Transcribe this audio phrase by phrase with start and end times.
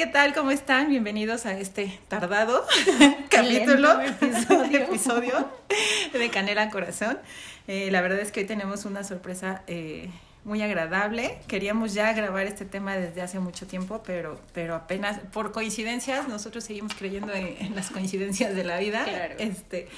[0.00, 0.32] ¿qué tal?
[0.32, 0.88] ¿Cómo están?
[0.88, 2.64] Bienvenidos a este tardado
[3.28, 4.78] capítulo, episodio.
[4.84, 5.48] episodio.
[6.14, 7.18] de Canela Corazón.
[7.68, 10.08] Eh, la verdad es que hoy tenemos una sorpresa eh,
[10.44, 11.38] muy agradable.
[11.46, 16.64] Queríamos ya grabar este tema desde hace mucho tiempo, pero, pero apenas por coincidencias, nosotros
[16.64, 19.04] seguimos creyendo en, en las coincidencias de la vida.
[19.04, 19.34] Claro.
[19.38, 19.88] Este,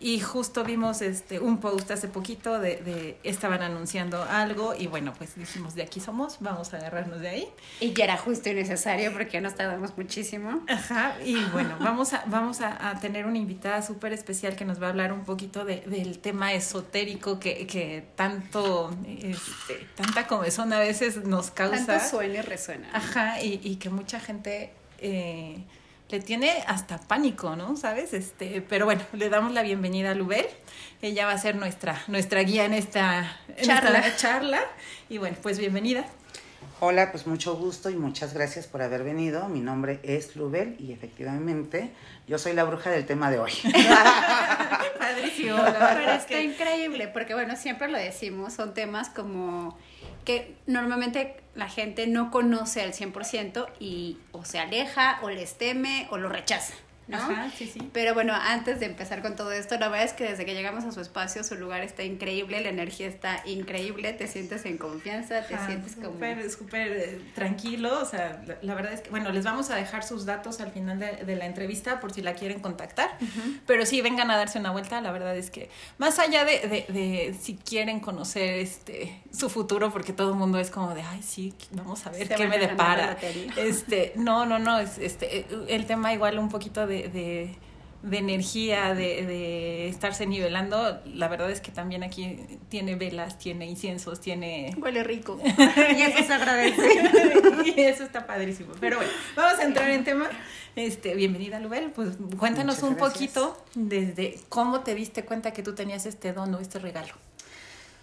[0.00, 5.12] y justo vimos este un post hace poquito de, de, estaban anunciando algo y bueno
[5.16, 7.48] pues dijimos de aquí somos vamos a agarrarnos de ahí
[7.80, 12.24] y ya era justo y necesario porque nos tardamos muchísimo ajá y bueno vamos a
[12.26, 15.66] vamos a, a tener una invitada súper especial que nos va a hablar un poquito
[15.66, 22.08] de, del tema esotérico que, que tanto este, tanta comezón a veces nos causa tanto
[22.08, 25.64] suena y resuena ajá y, y que mucha gente eh,
[26.10, 27.76] le tiene hasta pánico, ¿no?
[27.76, 28.12] ¿Sabes?
[28.14, 30.46] Este, pero bueno, le damos la bienvenida a Lubel.
[31.02, 34.00] Ella va a ser nuestra, nuestra guía en esta, en charla.
[34.00, 34.60] esta charla.
[35.08, 36.04] Y bueno, pues bienvenida.
[36.82, 39.46] Hola, pues mucho gusto y muchas gracias por haber venido.
[39.50, 41.90] Mi nombre es Lubel y efectivamente
[42.26, 43.52] yo soy la bruja del tema de hoy.
[44.98, 45.58] Padrísimo.
[45.62, 46.42] Pero está que...
[46.42, 49.76] increíble porque bueno, siempre lo decimos, son temas como
[50.24, 56.08] que normalmente la gente no conoce al 100% y o se aleja o les teme
[56.10, 56.72] o lo rechaza.
[57.10, 57.18] ¿No?
[57.18, 57.90] Ajá, sí, sí.
[57.92, 60.84] Pero bueno, antes de empezar con todo esto, la verdad es que desde que llegamos
[60.84, 65.42] a su espacio, su lugar está increíble, la energía está increíble, te sientes en confianza,
[65.42, 66.12] te Ajá, sientes como...
[66.12, 69.76] Súper, súper eh, tranquilo, o sea, la, la, verdad es que, bueno, les vamos a
[69.76, 73.24] dejar sus datos al final de, de la entrevista por si la quieren contactar, uh
[73.24, 73.60] -huh.
[73.66, 76.92] pero sí, vengan a darse una vuelta, la verdad es que más allá de, de,
[76.92, 81.22] de si quieren conocer este su futuro, porque todo el mundo es como de, ay,
[81.22, 83.16] sí, vamos a ver Se qué me depara.
[83.56, 87.56] Este, no, no, no, es, este, el tema igual un poquito de de,
[88.02, 93.66] de, energía, de, de, estarse nivelando, la verdad es que también aquí tiene velas, tiene
[93.66, 94.74] inciensos, tiene...
[94.78, 95.38] Huele rico.
[95.44, 96.88] y eso se agradece.
[97.76, 98.72] y eso está padrísimo.
[98.80, 100.28] Pero bueno, vamos a entrar en tema.
[100.76, 101.90] Este, bienvenida, Lubel.
[101.90, 103.12] Pues cuéntanos Muchas un gracias.
[103.12, 107.14] poquito desde cómo te diste cuenta que tú tenías este don o este regalo.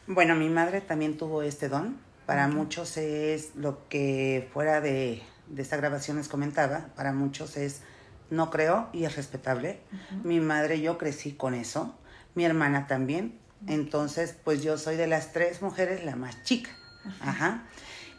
[0.08, 1.98] Bueno, mi madre también tuvo este don.
[2.26, 7.82] Para muchos es lo que fuera de, de esta grabación les comentaba, para muchos es
[8.30, 9.80] no creo y es respetable.
[9.92, 10.24] Uh -huh.
[10.24, 11.96] Mi madre, yo crecí con eso,
[12.36, 13.26] mi hermana también.
[13.62, 13.74] Uh -huh.
[13.74, 16.72] Entonces, pues yo soy de las tres mujeres la más chica.
[17.06, 17.14] Uh -huh.
[17.22, 17.64] Ajá.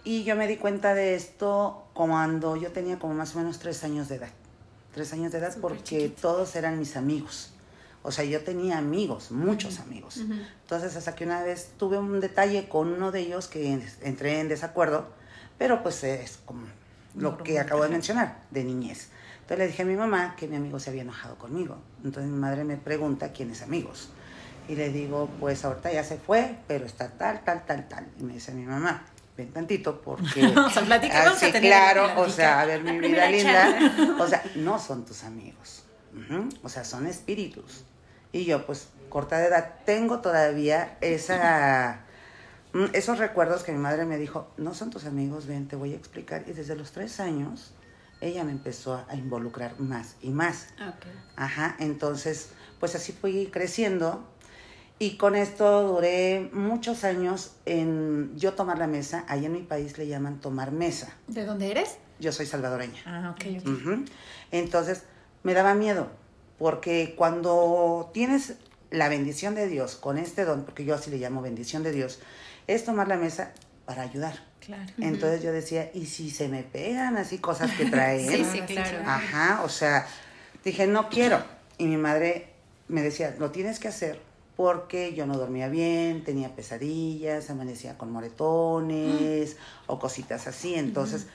[0.05, 3.85] Y yo me di cuenta de esto cuando yo tenía como más o menos tres
[3.85, 4.31] años de edad.
[4.95, 6.21] Tres años de edad Super porque chiquito.
[6.23, 7.53] todos eran mis amigos.
[8.03, 10.19] O sea, yo tenía amigos, muchos amigos.
[10.63, 14.49] Entonces, hasta que una vez tuve un detalle con uno de ellos que entré en
[14.49, 15.09] desacuerdo,
[15.59, 16.63] pero pues es como
[17.15, 19.09] lo que acabo de mencionar, de niñez.
[19.49, 21.79] Entonces le dije a mi mamá que mi amigo se había enojado conmigo.
[22.05, 24.11] Entonces mi madre me pregunta quiénes amigos.
[24.69, 28.07] Y le digo, pues ahorita ya se fue, pero está tal, tal, tal, tal.
[28.21, 29.07] Y me dice mi mamá,
[29.39, 30.47] ven tantito porque...
[30.55, 34.17] o sea, ah, sí, claro, o sea, a ver mi vida linda.
[34.19, 35.85] O sea, no son tus amigos.
[36.13, 36.59] Uh -huh.
[36.63, 37.85] O sea, son espíritus.
[38.33, 42.01] Y yo, pues, corta de edad, tengo todavía esa...
[42.93, 45.97] Esos recuerdos que mi madre me dijo, no son tus amigos, ven, te voy a
[45.97, 46.45] explicar.
[46.47, 47.73] Y desde los tres años,
[48.21, 50.69] ella me empezó a involucrar más y más.
[50.75, 51.13] Okay.
[51.37, 54.27] Ajá, entonces, pues así fui creciendo
[54.99, 59.25] y con esto duré muchos años en yo tomar la mesa.
[59.29, 61.17] Ahí en mi país le llaman tomar mesa.
[61.29, 61.99] ¿De dónde eres?
[62.19, 63.01] Yo soy salvadoreña.
[63.07, 63.45] Ah, ok.
[63.65, 64.09] Uh -huh.
[64.51, 65.05] Entonces,
[65.45, 66.09] me daba miedo
[66.59, 68.55] porque cuando tienes
[68.91, 72.19] la bendición de Dios con este don, porque yo así le llamo bendición de Dios,
[72.67, 73.53] es tomar la mesa
[73.87, 74.48] para ayudar.
[74.69, 74.93] Claro.
[74.99, 78.29] Entonces yo decía, ¿y si se me pegan así cosas que traen?
[78.29, 78.99] sí, sí, claro.
[79.07, 80.07] Ajá, o sea,
[80.63, 81.43] dije, no quiero.
[81.79, 82.51] Y mi madre
[82.87, 84.21] me decía, lo tienes que hacer
[84.57, 89.85] porque yo no dormía bien, tenía pesadillas, amanecía con moretones mm.
[89.87, 90.75] o cositas así.
[90.75, 91.29] Entonces,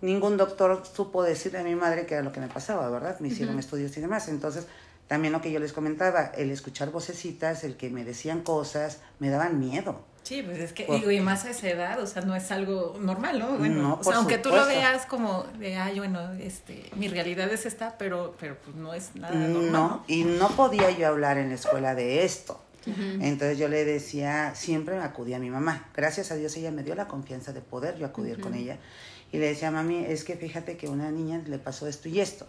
[0.00, 0.06] mm.
[0.06, 3.20] ningún doctor supo decirle a mi madre qué era lo que me pasaba, ¿verdad?
[3.20, 3.64] Me hicieron mm -hmm.
[3.64, 4.28] estudios y demás.
[4.28, 4.66] Entonces,
[5.08, 9.28] también lo que yo les comentaba, el escuchar vocecitas, el que me decían cosas, me
[9.28, 10.06] daban miedo.
[10.22, 12.96] Sí, pues es que, digo, y más a esa edad, o sea, no es algo
[13.00, 13.58] normal, ¿no?
[13.58, 14.50] Bueno, no, o sea, aunque supuesto.
[14.50, 18.76] tú lo veas como de, ay, bueno, este, mi realidad es esta, pero, pero pues
[18.76, 19.72] no es nada normal.
[19.72, 20.04] No, ¿no?
[20.06, 22.60] y no podía yo hablar en la escuela de esto.
[22.86, 23.24] Uh -huh.
[23.24, 25.88] Entonces yo le decía, siempre acudía a mi mamá.
[25.94, 28.42] Gracias a Dios ella me dio la confianza de poder yo acudir uh -huh.
[28.42, 28.78] con ella.
[29.32, 32.20] Y le decía, mami, es que fíjate que a una niña le pasó esto y
[32.20, 32.46] esto.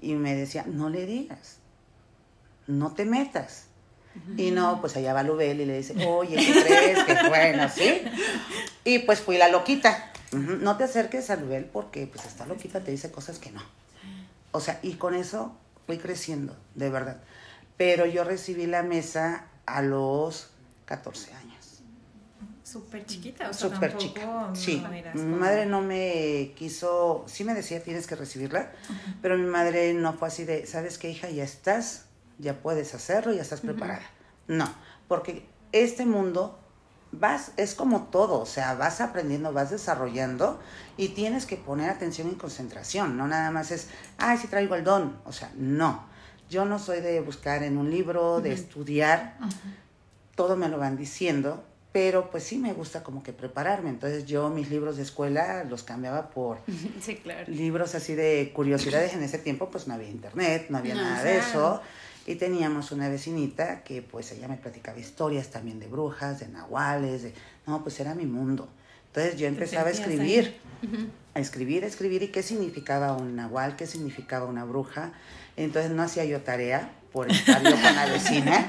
[0.00, 1.58] Y me decía, no le digas,
[2.66, 3.66] no te metas.
[4.36, 7.04] Y no, pues allá va Lubel y le dice, oye, ¿qué crees?
[7.04, 8.02] Que bueno, ¿sí?
[8.84, 10.10] Y pues fui la loquita.
[10.32, 10.58] Uh -huh.
[10.60, 13.62] No te acerques a Lubel porque pues esta loquita te dice cosas que no.
[14.50, 15.56] O sea, y con eso
[15.86, 17.16] fui creciendo, de verdad.
[17.76, 20.50] Pero yo recibí la mesa a los
[20.84, 21.82] 14 años.
[22.64, 24.50] súper chiquita, o sea, súper chica.
[24.54, 24.82] Sí,
[25.14, 28.72] mi madre no me quiso, sí me decía tienes que recibirla,
[29.20, 31.28] pero mi madre no fue así de, ¿sabes qué hija?
[31.28, 32.06] Ya estás,
[32.42, 34.02] ya puedes hacerlo, ya estás preparada.
[34.48, 34.68] No,
[35.08, 36.58] porque este mundo
[37.12, 40.60] vas, es como todo, o sea, vas aprendiendo, vas desarrollando
[40.96, 44.84] y tienes que poner atención y concentración, no nada más es, ay, si traigo el
[44.84, 46.10] don, o sea, no.
[46.50, 49.38] Yo no soy de buscar en un libro, de estudiar,
[50.34, 53.90] todo me lo van diciendo, pero pues sí me gusta como que prepararme.
[53.90, 56.58] Entonces yo mis libros de escuela los cambiaba por
[57.46, 59.14] libros así de curiosidades.
[59.14, 61.80] En ese tiempo pues no había internet, no había nada de eso.
[62.26, 67.22] Y teníamos una vecinita que pues ella me platicaba historias también de brujas, de nahuales,
[67.22, 67.34] de...
[67.66, 68.68] No, pues era mi mundo.
[69.08, 70.56] Entonces yo empezaba a escribir,
[71.34, 75.12] a escribir, a escribir y qué significaba un nahual, qué significaba una bruja.
[75.56, 78.66] Entonces no hacía yo tarea por estar yo con la vecina.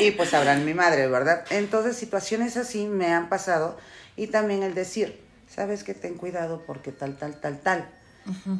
[0.00, 1.44] Y pues sabrán mi madre, ¿verdad?
[1.50, 3.76] Entonces situaciones así me han pasado.
[4.16, 7.90] Y también el decir, sabes que ten cuidado porque tal, tal, tal, tal.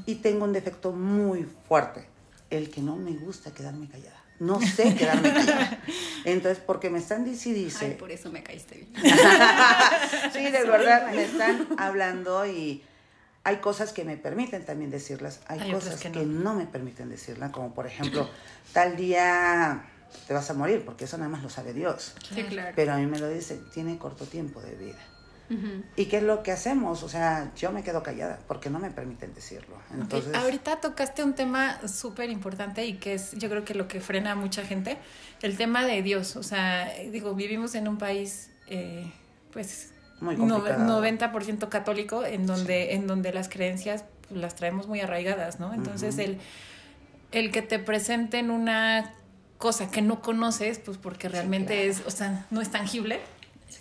[0.07, 2.05] Y tengo un defecto muy fuerte,
[2.51, 5.79] el que no me gusta quedarme callada no sé quedarme callada.
[6.25, 7.77] Entonces, porque me están diciendo...
[7.81, 8.93] Ay, por eso me caíste bien.
[10.33, 12.83] sí, de verdad, me están hablando y
[13.45, 16.55] hay cosas que me permiten también decirlas, hay, cosas que, no.
[16.55, 18.29] me permiten decirlas, como por ejemplo,
[18.73, 19.85] tal día
[20.27, 22.15] te vas a morir, porque eso nada más lo sabe Dios.
[22.35, 22.73] Sí, claro.
[22.75, 24.99] Pero a mí me lo dice, tiene corto tiempo de vida.
[25.97, 27.03] ¿Y qué es lo que hacemos?
[27.03, 29.77] O sea, yo me quedo callada porque no me permiten decirlo.
[29.93, 34.01] Entonces, Ahorita tocaste un tema súper importante y que es, yo creo que lo que
[34.01, 34.97] frena a mucha gente,
[35.43, 36.37] el tema de Dios.
[36.37, 39.11] O sea, digo, vivimos en un país, eh,
[39.53, 45.61] pues, muy 90% católico, en donde, en donde las creencias pues, las traemos muy arraigadas,
[45.61, 45.75] ¿no?
[45.75, 46.39] Entonces, el,
[47.33, 49.13] el que te presenten una
[49.59, 53.21] cosa que no conoces, pues porque realmente es, o sea, no es tangible,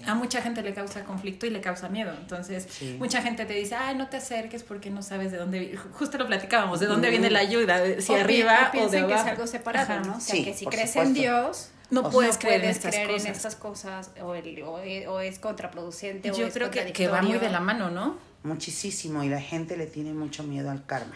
[0.05, 2.13] a mucha gente le causa conflicto y le causa miedo.
[2.19, 2.67] Entonces,
[2.99, 6.27] mucha gente te dice, ay, no te acerques porque no sabes de dónde Justo lo
[6.27, 9.07] platicábamos, de dónde viene la ayuda, si arriba o, de abajo.
[9.07, 10.17] que es algo separado, ¿no?
[10.17, 14.11] O sea, que si crees en Dios, no puedes, creer, en, estas en estas cosas
[14.21, 16.31] o, o, es contraproducente.
[16.31, 18.17] Yo creo que, que va muy de la mano, ¿no?
[18.43, 21.15] Muchísimo, y la gente le tiene mucho miedo al karma.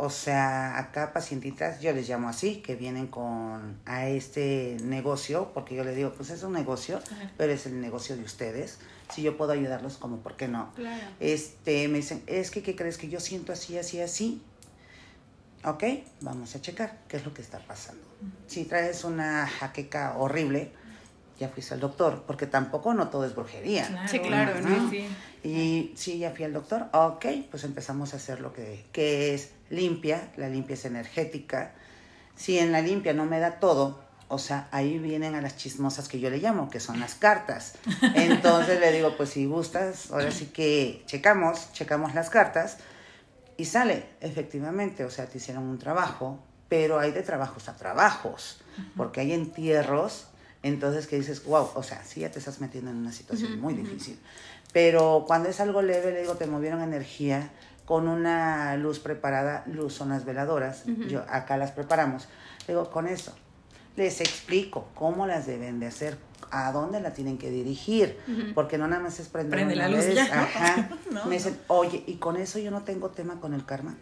[0.00, 5.74] O sea, acá pacientitas, yo les llamo así, que vienen con a este negocio, porque
[5.74, 7.00] yo les digo, pues es un negocio,
[7.36, 8.78] pero es el negocio de ustedes.
[9.12, 10.72] Si yo puedo ayudarlos, como, ¿por qué no?
[11.18, 12.96] Este, me dicen, es que, ¿qué crees?
[12.96, 14.40] Que yo siento así, así, así.
[15.64, 15.82] Ok,
[16.20, 18.04] vamos a checar qué es lo que está pasando.
[18.46, 20.70] Si traes una jaqueca horrible,
[21.40, 24.06] ya fuiste al doctor, porque tampoco no todo es brujería.
[24.06, 24.92] sí, claro, ¿no?
[25.42, 29.57] Y sí, ya fui al doctor, ok, pues empezamos a hacer lo que, que es
[29.70, 31.72] limpia, la limpia es energética.
[32.36, 36.08] Si en la limpia no me da todo, o sea, ahí vienen a las chismosas
[36.08, 37.74] que yo le llamo, que son las cartas.
[38.14, 42.78] Entonces le digo, pues si gustas, ahora sí que checamos, checamos las cartas
[43.56, 46.38] y sale, efectivamente, o sea, te hicieron un trabajo,
[46.68, 48.60] pero hay de trabajos a trabajos,
[48.96, 50.28] porque hay entierros,
[50.62, 53.74] entonces que dices, wow, o sea, sí ya te estás metiendo en una situación muy
[53.74, 54.18] difícil.
[54.72, 57.50] Pero cuando es algo leve, le digo, te movieron energía,
[57.88, 62.28] con una luz preparada, luz son las veladoras, yo acá las preparamos.
[62.66, 63.34] Digo, con eso
[63.96, 66.18] les explico cómo las deben de hacer,
[66.50, 68.18] a dónde la tienen que dirigir,
[68.54, 70.24] porque no nada más es prender Prende la luz ya.
[70.24, 70.90] Ajá.
[71.28, 73.96] Me dicen, oye, ¿y con eso yo no tengo tema con el karma?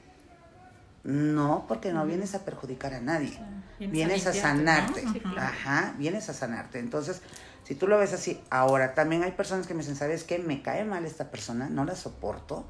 [1.05, 3.39] No, porque no vienes a perjudicar a nadie.
[3.79, 5.05] Vienes, a, sanarte.
[5.37, 6.81] Ajá, vienes a sanarte.
[6.81, 7.23] Entonces,
[7.63, 10.41] si tú lo ves así, ahora también hay personas que me dicen, ¿sabes qué?
[10.41, 12.67] Me cae mal esta persona, no la soporto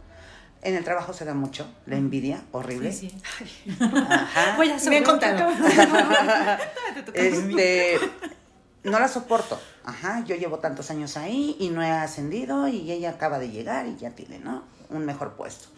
[0.63, 2.93] en el trabajo se da mucho, la envidia, horrible.
[2.93, 3.77] Sí, sí.
[3.81, 4.57] Ajá.
[4.57, 5.51] Voy a Me contado.
[7.15, 7.99] este,
[8.85, 9.61] no la soporto.
[9.85, 13.87] Ajá, yo llevo tantos años ahí y no he ascendido y ella acaba de llegar
[13.87, 14.65] y ya tiene, ¿no?
[14.91, 15.69] Un mejor puesto.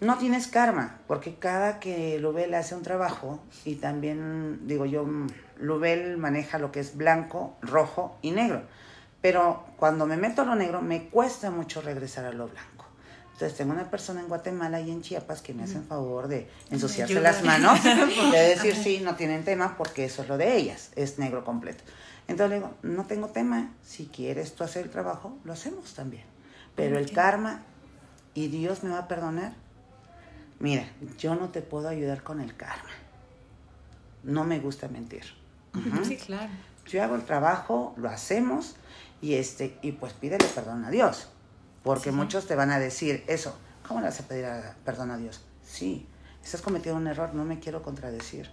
[0.00, 5.06] No tienes karma, porque cada que Lubel hace un trabajo, y también digo yo,
[5.58, 8.62] Lubel maneja lo que es blanco, rojo y negro.
[9.20, 12.79] Pero cuando me meto a lo negro, me cuesta mucho regresar a lo blanco.
[13.40, 17.22] Entonces tengo una persona en Guatemala y en Chiapas que me hacen favor de ensuciarse
[17.22, 17.82] las manos,
[18.32, 21.82] de decir sí, no tienen tema porque eso es lo de ellas, es negro completo.
[22.28, 26.24] Entonces le digo, no tengo tema, si quieres tú hacer el trabajo, lo hacemos también.
[26.76, 27.62] Pero el karma
[28.34, 29.54] y Dios me va a perdonar.
[30.58, 30.84] Mira,
[31.16, 32.90] yo no te puedo ayudar con el karma.
[34.22, 35.24] No me gusta mentir.
[36.04, 36.50] Sí, claro.
[36.86, 38.76] Yo hago el trabajo, lo hacemos
[39.22, 41.28] y este y pues pídele perdón a Dios.
[41.82, 43.56] Porque muchos te van a decir eso.
[43.86, 44.46] ¿Cómo le vas a pedir
[44.84, 45.40] perdón a Dios?
[45.64, 46.06] Sí,
[46.44, 48.50] estás cometiendo un error, no me quiero contradecir.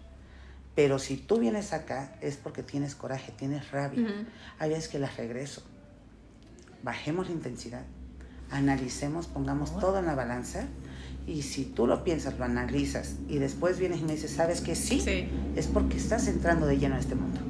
[0.75, 4.07] Pero si tú vienes acá es porque tienes coraje, tienes rabia.
[4.59, 5.63] Hay veces que las regreso.
[6.83, 7.81] bajemos la intensidad,
[8.51, 10.67] analicemos, pongamos todo en la balanza
[11.25, 14.75] y si tú lo piensas, lo analizas y después vienes y me dices, ¿sabes que
[14.75, 15.01] sí?
[15.01, 15.27] Sí.
[15.55, 17.41] Es porque estás entrando de lleno a este mundo.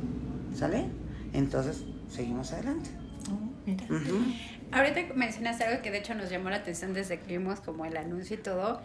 [0.56, 0.86] ¿Sale?
[1.34, 2.90] Entonces, seguimos adelante.
[3.30, 3.84] Oh, mira.
[3.86, 4.18] Ujú.
[4.72, 7.96] Ahorita mencionaste algo que de hecho nos llamó la atención desde que vimos como el
[7.98, 8.82] anuncio y todo.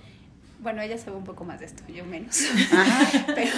[0.61, 2.41] Bueno, ella sabe un poco más de esto, yo menos.
[2.73, 3.25] Ajá.
[3.35, 3.51] pero,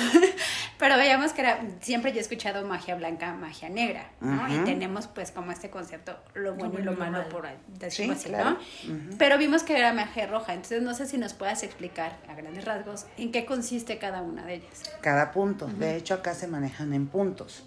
[0.79, 4.49] pero veíamos que era, siempre yo he escuchado magia blanca, magia negra, ¿no?
[4.49, 7.47] Y tenemos pues como este concepto, lo bueno y lo malo, por
[7.79, 8.57] decirlo Sí, así, claro.
[8.87, 9.17] ¿no?
[9.19, 12.65] Pero vimos que era magia roja, entonces no sé si nos puedas explicar a grandes
[12.65, 14.83] rasgos en qué consiste cada una de ellas.
[15.03, 15.67] Cada punto.
[15.67, 17.67] De hecho, acá se manejan en puntos.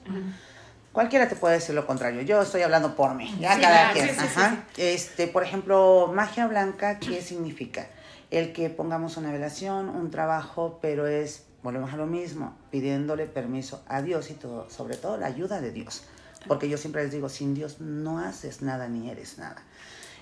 [0.98, 2.24] Cualquiera te puede decir lo contrario.
[2.24, 3.32] Yo estoy hablando por mí.
[3.40, 4.08] Ya Sí, cada quien.
[4.08, 4.64] sí, sí, sí, Ajá.
[4.78, 7.86] Este, por ejemplo, magia blanca, ¿qué significa?
[8.32, 13.84] El que pongamos una velación, un trabajo, pero es, volvemos a lo mismo, pidiéndole permiso
[13.88, 16.02] a Dios y todo, sobre todo la ayuda de Dios.
[16.48, 19.62] Porque yo siempre les digo, sin Dios no haces nada ni eres nada.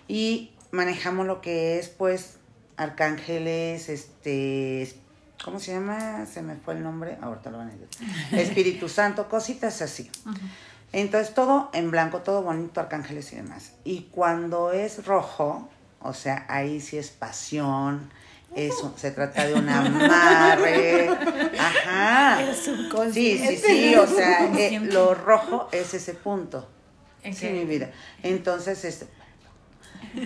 [0.10, 2.36] Y manejamos lo que es, pues,
[2.76, 4.94] arcángeles, este,
[5.44, 6.26] ¿cómo se llama?
[6.26, 7.88] Se me fue el nombre, ahorita lo van a decir.
[8.40, 10.10] Espíritu Santo, cositas así.
[10.92, 13.74] Entonces todo en blanco, todo bonito, arcángeles y demás.
[13.84, 15.70] Y cuando es rojo,
[16.02, 18.10] o sea, ahí sí es pasión,
[18.56, 21.10] eso, se trata de un amarre,
[21.60, 22.40] ajá.
[23.12, 26.70] Sí, sí, sí, o sea, eh, lo rojo es ese punto.
[27.34, 27.92] Sí, mi vida.
[28.24, 29.08] Entonces, este,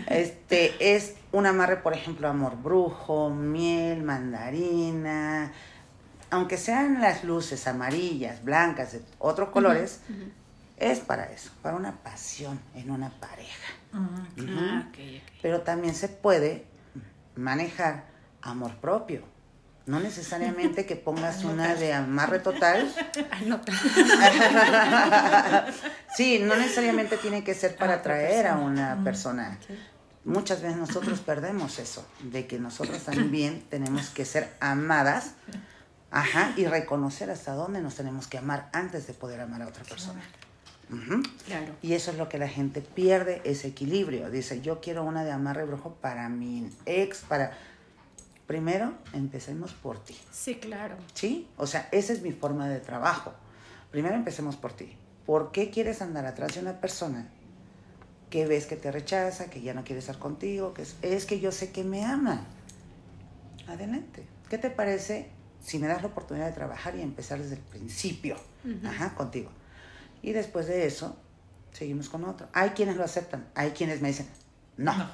[0.07, 5.51] este es un amarre, por ejemplo, amor brujo, miel, mandarina,
[6.31, 10.01] aunque sean las luces amarillas, blancas, de otros colores,
[10.77, 13.73] es para eso, para una pasión en una pareja.
[13.93, 15.23] Ah, ok, ok.
[15.41, 16.65] Pero también se puede
[17.35, 18.05] manejar
[18.41, 19.23] amor propio.
[19.89, 22.93] No necesariamente que pongas una de amarre total.
[23.31, 23.73] Anota.
[26.15, 29.57] sí, no necesariamente tiene que ser para atraer a una persona.
[30.25, 35.31] Muchas veces nosotros perdemos eso, de que nosotros también tenemos que ser amadas,
[36.11, 39.83] ajá, y reconocer hasta dónde nos tenemos que amar antes de poder amar a otra
[39.85, 40.21] persona.
[41.47, 41.73] Claro.
[41.81, 44.29] Y eso es lo que la gente pierde, ese equilibrio.
[44.29, 47.57] Dice, yo quiero una de amarre brujo para mi ex, para...
[48.49, 50.17] Primero, empecemos por ti.
[50.31, 50.95] Sí, claro.
[51.13, 51.47] ¿Sí?
[51.55, 53.31] O sea, esa es mi forma de trabajo.
[53.91, 54.97] Primero empecemos por ti.
[55.27, 57.29] ¿Por qué quieres andar atrás de una persona
[58.31, 60.73] que ves que te rechaza, que ya no quiere estar contigo?
[60.73, 62.47] Que es, es que yo sé que me ama.
[63.67, 64.25] Adelante.
[64.49, 65.29] ¿Qué te parece
[65.61, 68.35] si me das la oportunidad de trabajar y empezar desde el principio?
[68.83, 69.51] Ajá, contigo.
[70.23, 71.15] Y después de eso,
[71.71, 72.47] seguimos con otro.
[72.53, 74.27] Hay quienes lo aceptan, hay quienes me dicen,
[74.75, 74.97] no.
[74.97, 75.07] No,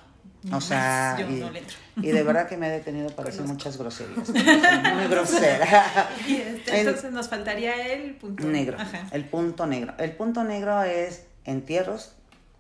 [0.52, 1.78] O sea, yo y, no le entro.
[1.98, 4.30] y de verdad que me he detenido para decir muchas groserías.
[4.96, 6.10] Muy grosera.
[6.28, 8.78] Y este, En- entonces nos faltaría el punto negro.
[8.80, 9.08] Ajá.
[9.12, 9.94] El punto negro.
[9.98, 12.14] El punto negro es entierros,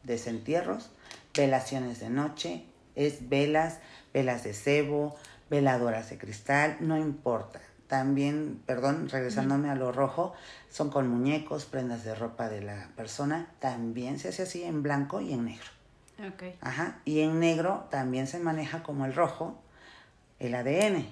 [0.03, 0.89] desentierros,
[1.35, 2.65] velaciones de noche,
[2.95, 3.79] es velas,
[4.13, 5.15] velas de cebo,
[5.49, 7.59] veladoras de cristal, no importa.
[7.87, 10.33] También, perdón, regresándome a lo rojo,
[10.71, 13.47] son con muñecos, prendas de ropa de la persona.
[13.59, 15.74] También se hace así en blanco y en negro.
[16.19, 16.43] Ok.
[16.61, 16.99] Ajá.
[17.05, 19.61] Y en negro también se maneja como el rojo,
[20.39, 21.05] el ADN.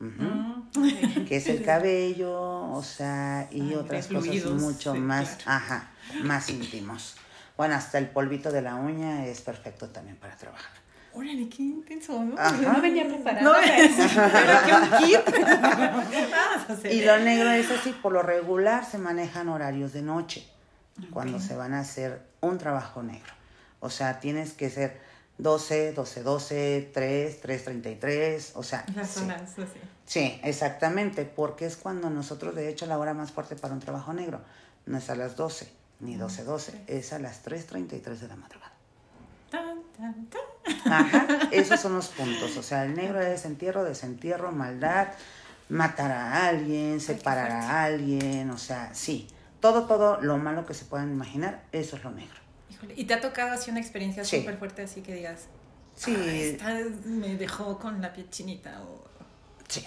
[0.00, 2.32] Mm, que es el cabello,
[2.72, 5.58] o sea, y otras cosas mucho sí, más, claro.
[5.58, 5.90] ajá,
[6.22, 7.16] más íntimos.
[7.56, 10.70] Bueno, hasta el polvito de la uña es perfecto también para trabajar.
[11.12, 12.38] Órale, qué intenso, ¿no?
[12.38, 12.56] Ajá.
[12.56, 13.42] No venía preparada.
[13.42, 13.88] No, pero
[14.66, 15.18] qué un kit.
[16.92, 20.46] Y lo negro es así, por lo regular se manejan horarios de noche,
[21.10, 23.37] cuando se van a hacer un trabajo negro.
[23.80, 24.98] O sea, tienes que ser
[25.38, 29.20] 12, 12, 12, 3, 3, 33, o sea, Las sí.
[29.20, 29.78] zonas, así.
[30.04, 34.12] Sí, exactamente, porque es cuando nosotros, de hecho, la hora más fuerte para un trabajo
[34.12, 34.40] negro
[34.86, 35.70] no es a las 12,
[36.00, 38.72] ni 12, 12, es a las 3.33 de la madrugada.
[39.50, 40.92] Tan, tan, tan.
[40.92, 45.08] Ajá, esos son los puntos, o sea, el negro es entierro, desentierro, maldad,
[45.68, 49.28] matar a alguien, separar a alguien, o sea, sí,
[49.60, 52.47] todo, todo lo malo que se puedan imaginar, eso es lo negro.
[52.78, 54.38] Híjole, ¿y te ha tocado así una experiencia Sí.
[54.40, 55.46] súper fuerte así que digas,
[55.94, 59.04] Sí, "Ah, esta me dejó con la piel chinita o...
[59.68, 59.84] sí,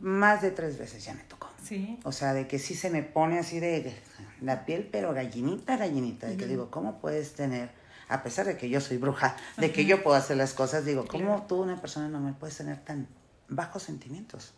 [0.00, 1.48] más de tres veces ya me tocó.
[1.62, 1.98] Sí.
[2.04, 3.94] O sea, de que sí se me pone así de
[4.40, 6.28] la piel, pero gallinita, gallinita.
[6.28, 7.70] De que digo, ¿cómo puedes tener,
[8.08, 11.04] a pesar de que yo soy bruja, de que yo puedo hacer las cosas, digo,
[11.06, 11.44] ¿cómo Claro.
[11.48, 13.08] tú, una persona normal, puedes tener tan
[13.48, 14.52] bajos sentimientos?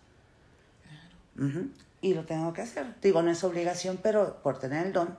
[1.38, 1.70] Ujú,
[2.02, 2.94] Y lo tengo que hacer.
[3.02, 5.16] Digo, no es obligación, pero por tener el don,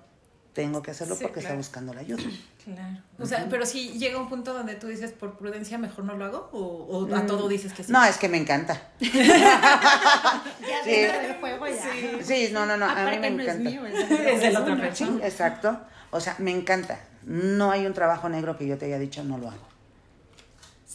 [0.54, 2.24] tengo que hacerlo Sí, porque está buscando la ayuda.
[2.64, 3.00] Claro.
[3.18, 6.26] O sea, pero si llega un punto donde tú dices, por prudencia, mejor no lo
[6.26, 6.60] hago, o,
[7.08, 7.92] o a Mm, todo dices que sí.
[7.92, 8.80] No, es que me encanta.
[9.00, 10.92] Ya Sí.
[10.92, 12.24] del juego ya.
[12.24, 13.70] Sí, no, no, no, a mí Aparte me no es encanta.
[13.70, 15.26] mío, es Es de la otra Sí, persona.
[15.26, 15.80] exacto.
[16.12, 17.00] O sea, me encanta.
[17.24, 19.68] No hay un trabajo negro que yo te haya dicho, no lo hago.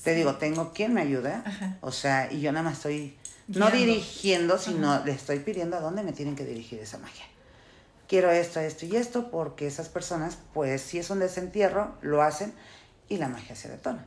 [0.05, 1.43] Te digo, tengo quien me ayuda,
[1.81, 3.17] o sea, y yo nada más estoy,
[3.49, 7.25] no dirigiendo, sino le estoy pidiendo a dónde me tienen que dirigir esa magia.
[8.09, 12.53] Quiero esto, esto y esto, porque esas personas, pues si es un desentierro, lo hacen
[13.09, 14.07] y la magia se detona.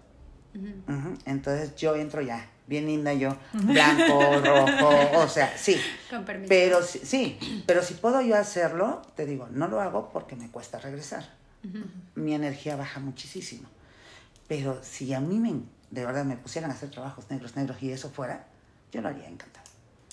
[1.25, 5.79] Entonces yo entro ya, bien linda yo, blanco, rojo, o sea, sí.
[6.09, 6.49] Con permiso.
[6.49, 10.79] Pero sí, pero si puedo yo hacerlo, te digo, no lo hago porque me cuesta
[10.79, 11.37] regresar.
[12.15, 13.67] Mi energía baja muchísimo.
[14.47, 17.91] Pero si a mí me de verdad me pusieran a hacer trabajos negros, negros y
[17.91, 18.45] eso fuera,
[18.91, 19.58] yo lo haría encantado.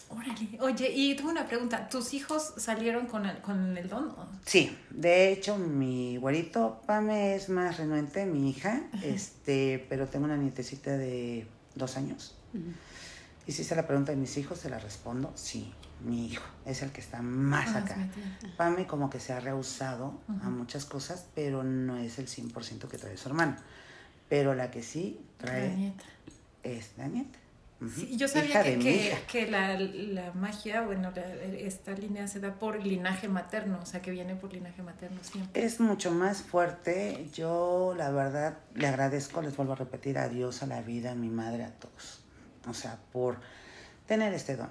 [0.09, 0.59] Órale.
[0.61, 1.89] Oye, y tuve una pregunta.
[1.89, 4.15] ¿Tus hijos salieron con el, con el don?
[4.45, 10.37] Sí, de hecho, mi güerito Pame es más renuente, mi hija, este, pero tengo una
[10.37, 12.35] nietecita de dos años.
[13.47, 15.73] Y si se la pregunta de mis hijos, se la respondo, sí,
[16.05, 17.97] mi hijo es el que está más ah, acá.
[18.57, 22.99] Pame como que se ha rehusado a muchas cosas, pero no es el 100% que
[22.99, 23.57] trae su hermano.
[24.29, 25.95] Pero la que sí trae
[26.63, 27.39] es la nieta.
[27.81, 31.13] Yo sabía que, que, la, la, magia, bueno,
[31.59, 35.63] esta línea se da por linaje materno, o sea, que viene por linaje materno siempre.
[35.63, 37.29] Es mucho más fuerte.
[37.35, 41.15] Yo, la verdad, le agradezco, les vuelvo a repetir, a Dios, a la vida, a
[41.15, 42.23] mi madre, a todos.
[42.67, 43.37] O sea, por
[44.07, 44.71] tener este don.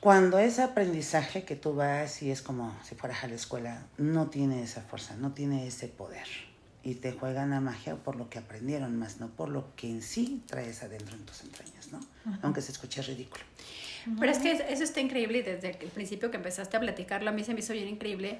[0.00, 4.28] Cuando ese aprendizaje que tú vas y es como si fueras a la escuela, no
[4.28, 6.28] tiene esa fuerza, no tiene ese poder
[6.86, 10.02] y te juegan a magia por lo que aprendieron, más no por lo que en
[10.02, 11.98] sí traes adentro en tus entrañas, ¿no?
[12.42, 13.42] Aunque se escuche ridículo.
[14.20, 17.32] Pero es que eso está increíble y desde el principio que empezaste a platicarlo a
[17.32, 18.38] mí se me hizo bien increíble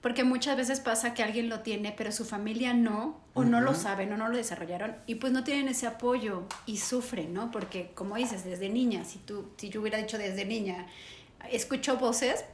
[0.00, 3.72] porque muchas veces pasa que alguien lo tiene pero su familia no o no lo
[3.72, 7.52] saben o no lo desarrollaron y pues no tienen ese apoyo y sufren, ¿no?
[7.52, 10.88] Porque como dices, desde niña, si tú si yo hubiera dicho desde niña,
[11.52, 12.44] escucho voces,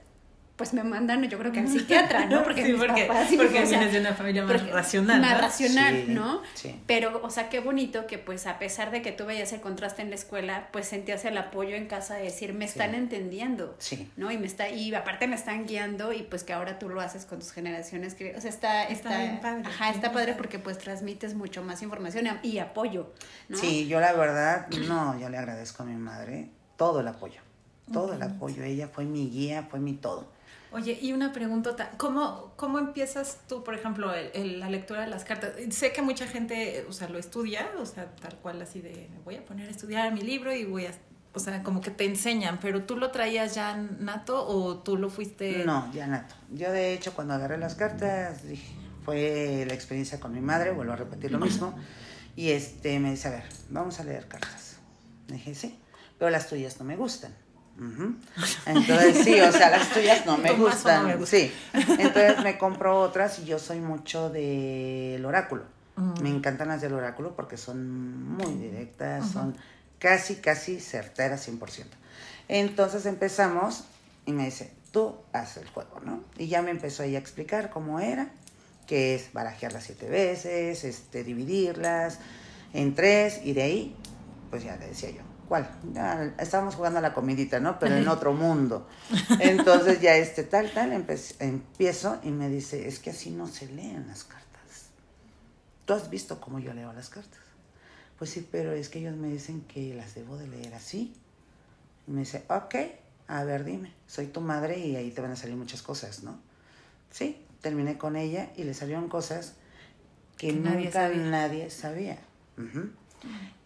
[0.62, 2.40] pues me mandan, yo creo que al psiquiatra, ¿no?
[2.44, 5.20] Porque sí, porque, papás, porque vienes de una familia más racional.
[5.20, 6.40] Más racional, ¿no?
[6.54, 6.80] Sí.
[6.86, 10.02] Pero, o sea, qué bonito que pues a pesar de que tú veías el contraste
[10.02, 14.08] en la escuela, pues sentías el apoyo en casa de decir, me están entendiendo, sí.
[14.16, 14.30] ¿no?
[14.30, 17.24] Y me está, y aparte me están guiando y pues que ahora tú lo haces
[17.24, 19.62] con tus generaciones, que, o sea, está, está, está padre.
[19.66, 23.12] Ajá, está padre porque pues transmites mucho más información y apoyo,
[23.48, 23.58] ¿no?
[23.58, 27.40] Sí, yo la verdad, no, yo le agradezco a mi madre todo el apoyo,
[27.92, 30.40] todo el apoyo, ella fue mi guía, fue mi todo.
[30.72, 35.52] Oye, y una pregunta, ¿cómo, cómo empiezas tú, por ejemplo, la lectura de las cartas?
[35.70, 39.36] Sé que mucha gente, o sea, lo estudia, o sea, tal cual así de, voy
[39.36, 40.92] a poner a estudiar mi libro y voy a,
[41.34, 45.10] o sea, como que te enseñan, pero ¿tú lo traías ya nato o tú lo
[45.10, 45.62] fuiste...?
[45.66, 46.34] No, ya nato.
[46.50, 48.72] Yo, de hecho, cuando agarré las cartas, dije,
[49.04, 51.74] fue la experiencia con mi madre, vuelvo a repetir lo mismo,
[52.34, 54.78] y este, me dice, a ver, vamos a leer cartas.
[55.28, 55.78] dije, sí,
[56.18, 57.34] pero las tuyas no me gustan.
[58.66, 61.24] Entonces, sí, o sea, las tuyas no me gustan.
[61.26, 61.52] Sí.
[61.72, 65.64] Entonces me compro otras y yo soy mucho del oráculo.
[66.22, 69.56] Me encantan las del oráculo porque son muy directas, son
[69.98, 71.84] casi, casi certeras 100%.
[72.48, 73.84] Entonces empezamos
[74.26, 76.22] y me dice, tú haz el juego, ¿no?
[76.38, 78.30] Y ya me empezó ahí a explicar cómo era,
[78.86, 82.18] que es barajearlas siete veces, este, dividirlas
[82.72, 83.96] en tres y de ahí,
[84.50, 85.68] pues ya le decía yo, ¿Cuál?
[86.38, 87.78] estábamos jugando a la comidita, ¿no?
[87.78, 88.88] Pero en otro mundo.
[89.38, 94.06] Entonces ya este tal, tal, empiezo y me dice, es que así no se leen
[94.08, 94.86] las cartas.
[95.84, 97.42] ¿Tú has visto cómo yo leo las cartas?
[98.18, 101.12] Pues sí, pero es que ellos me dicen que las debo de leer así.
[102.06, 102.74] Y me dice, ok,
[103.28, 106.38] a ver, dime, soy tu madre y ahí te van a salir muchas cosas, ¿no?
[107.10, 109.52] Sí, terminé con ella y le salieron cosas
[110.38, 112.20] que, nunca nadie sabía.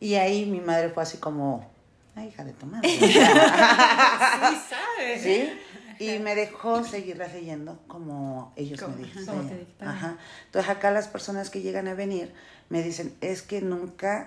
[0.00, 1.75] Y ahí mi madre fue así como,
[2.16, 2.88] ay, hija de tu madre.
[2.98, 5.20] sí, sabe.
[5.22, 5.58] Sí.
[5.98, 9.66] Y me dejó seguirlas leyendo como ellos me dijeron.
[9.80, 10.18] Ajá.
[10.46, 12.34] Entonces acá las personas que llegan a venir
[12.68, 14.26] me dicen, es que nunca,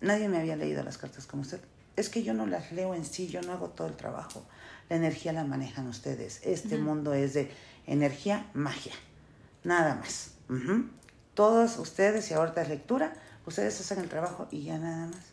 [0.00, 1.60] nadie me había leído las cartas como usted.
[1.94, 4.44] Es que yo no las leo en sí, yo no hago todo el trabajo.
[4.90, 6.40] La energía la manejan ustedes.
[6.44, 7.50] Este mundo es de
[7.86, 8.92] energía, magia.
[9.64, 10.32] Nada más.
[11.32, 13.14] Todos ustedes, y ahorita es lectura,
[13.46, 15.24] Ustedes hacen el trabajo y ya nada más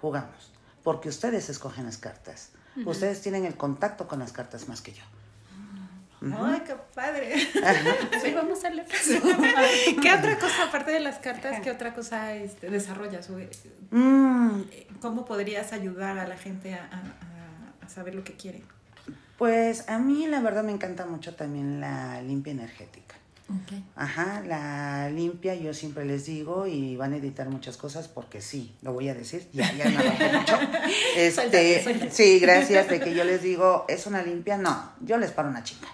[0.00, 0.50] jugamos.
[0.82, 2.50] Porque ustedes escogen las cartas.
[2.84, 5.02] Ustedes tienen el contacto con las cartas más que yo.
[6.22, 7.34] ¡Ay, qué padre!
[8.22, 8.84] Sí, vamos a hacerle
[10.02, 13.30] ¿Qué otra cosa, aparte de las cartas, qué otra cosa este, desarrollas?
[13.90, 14.60] Mm.
[15.00, 16.90] ¿Cómo podrías ayudar a la gente a,
[17.82, 18.62] a, saber lo que quiere?
[19.38, 23.14] Pues a mí la verdad me encanta mucho también la limpia energética.
[23.96, 28.74] Ajá, la limpia, yo siempre les digo, y van a editar muchas cosas porque sí,
[28.82, 30.58] lo voy a decir, ya, ya me mucho.
[31.16, 34.56] Este, sí, gracias de que yo les digo, ¿es una limpia?
[34.56, 35.88] No, yo les paro una chica.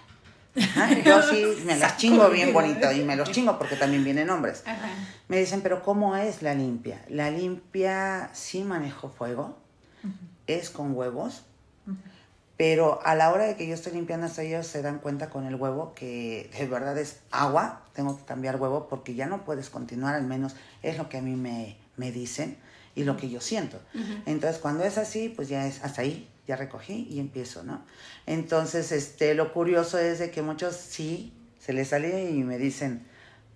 [1.05, 4.63] yo sí me las chingo bien bonito y me los chingo porque también vienen hombres.
[5.27, 7.03] Me dicen, pero ¿cómo es la limpia?
[7.09, 9.57] La limpia sí manejo fuego,
[10.47, 11.43] es con huevos,
[12.57, 15.45] pero a la hora de que yo estoy limpiando hasta ellos se dan cuenta con
[15.45, 19.69] el huevo que de verdad es agua, tengo que cambiar huevo porque ya no puedes
[19.69, 22.57] continuar, al menos es lo que a mí me, me dicen
[22.95, 23.79] y lo que yo siento.
[24.25, 27.83] Entonces cuando es así, pues ya es hasta ahí, ya recogí y empiezo, ¿no?
[28.25, 33.05] Entonces, este, lo curioso es de que muchos sí se les sale y me dicen,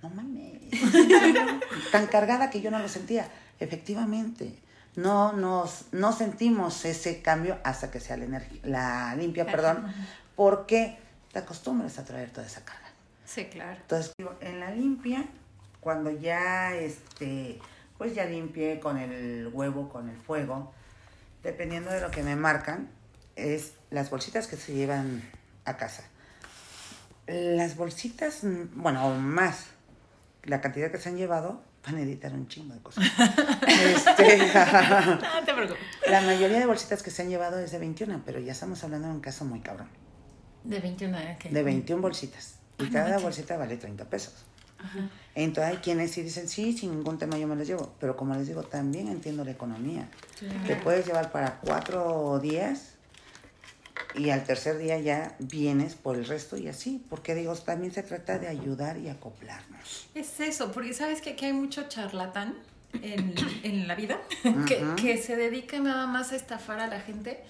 [0.04, 0.62] no mames,
[1.92, 3.30] tan cargada que yo no lo sentía.
[3.60, 4.54] Efectivamente,
[4.96, 9.86] no nos no sentimos ese cambio hasta que sea la, la limpia, perdón,
[10.36, 10.98] porque
[11.32, 12.90] te acostumbras a traer toda esa carga.
[13.26, 13.78] Sí, claro.
[13.82, 15.26] Entonces, en la limpia,
[15.80, 17.60] cuando ya este
[17.98, 20.74] pues ya limpié con el huevo, con el fuego,
[21.44, 22.90] dependiendo de lo que me marcan,
[23.36, 25.22] es las bolsitas que se llevan
[25.66, 26.04] a casa.
[27.28, 29.68] Las bolsitas, mm, bueno, más,
[30.44, 33.04] la cantidad que se han llevado, van a editar un chingo de cosas.
[33.68, 35.82] este, no te preocupes.
[36.10, 39.08] La mayoría de bolsitas que se han llevado es de 21, pero ya estamos hablando
[39.08, 39.90] de un caso muy cabrón.
[40.64, 41.50] ¿De 21 qué?
[41.50, 42.56] De 21 bolsitas.
[42.78, 44.34] Y cada bolsita vale 30 pesos.
[45.36, 48.34] Entonces hay quienes sí dicen, sí, sin ningún tema yo me los llevo, pero como
[48.34, 50.10] les digo, también entiendo la economía.
[50.66, 52.96] Te puedes llevar para cuatro días
[54.16, 58.04] y al tercer día ya vienes por el resto y así, porque digo, también se
[58.04, 60.08] trata de ayudar y acoplarnos.
[60.16, 62.56] Es eso, porque sabes que aquí hay mucho charlatán
[63.02, 63.34] en,
[63.64, 64.20] en la vida
[64.68, 67.44] que, que se dedica nada más a estafar a la gente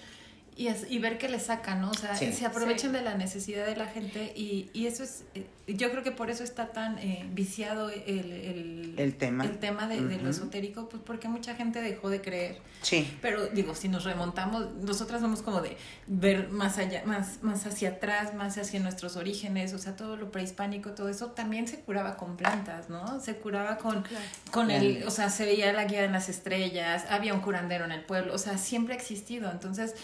[0.54, 1.90] y, y ver qué le sacan, ¿no?
[1.90, 5.46] O sea, se aprovechan de la necesidad de la gente y, y, eso es, eh,
[5.66, 10.00] yo creo que por eso está tan eh, viciado el, el, tema, el tema de,
[10.00, 12.58] lo esotérico, pues porque mucha gente dejó de creer.
[12.82, 13.16] Sí.
[13.22, 17.90] Pero digo, si nos remontamos, nosotras vamos como de ver más allá, más, más hacia
[17.90, 22.16] atrás, más hacia nuestros orígenes, o sea, todo lo prehispánico, todo eso también se curaba
[22.16, 23.20] con plantas, ¿no?
[23.20, 24.04] Se curaba con,
[24.50, 27.92] con el, o sea, se veía la guía en las estrellas, había un curandero en
[27.92, 29.50] el pueblo, o sea, siempre ha existido.
[29.50, 29.94] Entonces,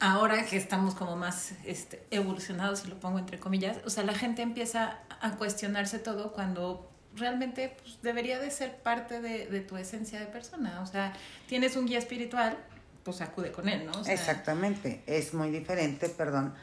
[0.00, 4.14] ahora que estamos como más este, evolucionados, si lo pongo entre comillas, o sea, la
[4.14, 10.18] gente empieza a cuestionarse todo cuando realmente pues, debería de ser parte de, tu esencia
[10.18, 10.80] de persona.
[10.82, 11.12] O sea,
[11.46, 12.56] tienes un guía espiritual,
[13.04, 13.92] pues acude con él, ¿no?
[14.06, 16.54] Exactamente, es muy diferente, perdón,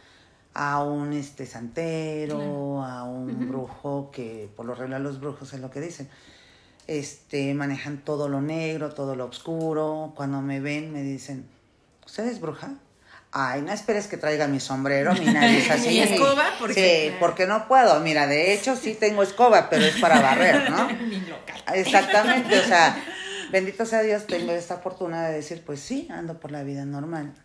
[0.54, 5.70] a un este santero, a un brujo, que por lo regular los brujos es lo
[5.70, 6.10] que dicen.
[6.88, 10.14] Este, manejan todo lo negro, todo lo oscuro.
[10.16, 11.46] Cuando me ven me dicen,
[12.06, 12.76] ¿usted es bruja?
[13.40, 15.90] Ay, no esperes que traiga mi sombrero, mi nariz así.
[15.90, 16.46] ¿Mi escoba?
[16.74, 18.00] Sí, porque no puedo.
[18.00, 20.90] Mira, de hecho sí tengo escoba, pero es para barrer, ¿no?
[21.08, 21.62] mi local.
[21.76, 22.98] Exactamente, o sea,
[23.52, 27.36] bendito sea Dios, tengo esta fortuna de decir, pues sí, ando por la vida normal.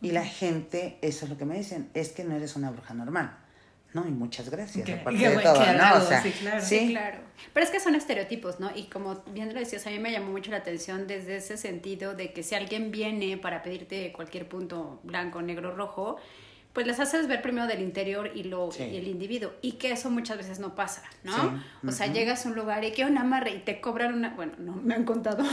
[0.00, 2.94] Y la gente, eso es lo que me dicen, es que no eres una bruja
[2.94, 3.36] normal.
[3.94, 5.94] No, y muchas gracias, aparte de todo, ¿no?
[5.96, 6.64] O sea, sí, claro.
[6.64, 7.18] sí, claro.
[7.52, 8.70] Pero es que son estereotipos, ¿no?
[8.74, 12.14] Y como bien lo decías, a mí me llamó mucho la atención desde ese sentido
[12.14, 16.16] de que si alguien viene para pedirte cualquier punto blanco, negro, rojo,
[16.72, 19.52] pues les haces ver primero del interior y, lo, el individuo.
[19.60, 21.60] Y que eso muchas veces no pasa, ¿no?
[21.86, 24.30] O sea, llegas a un lugar y que un amarre y te cobran una.
[24.30, 25.44] Bueno, no me han contado.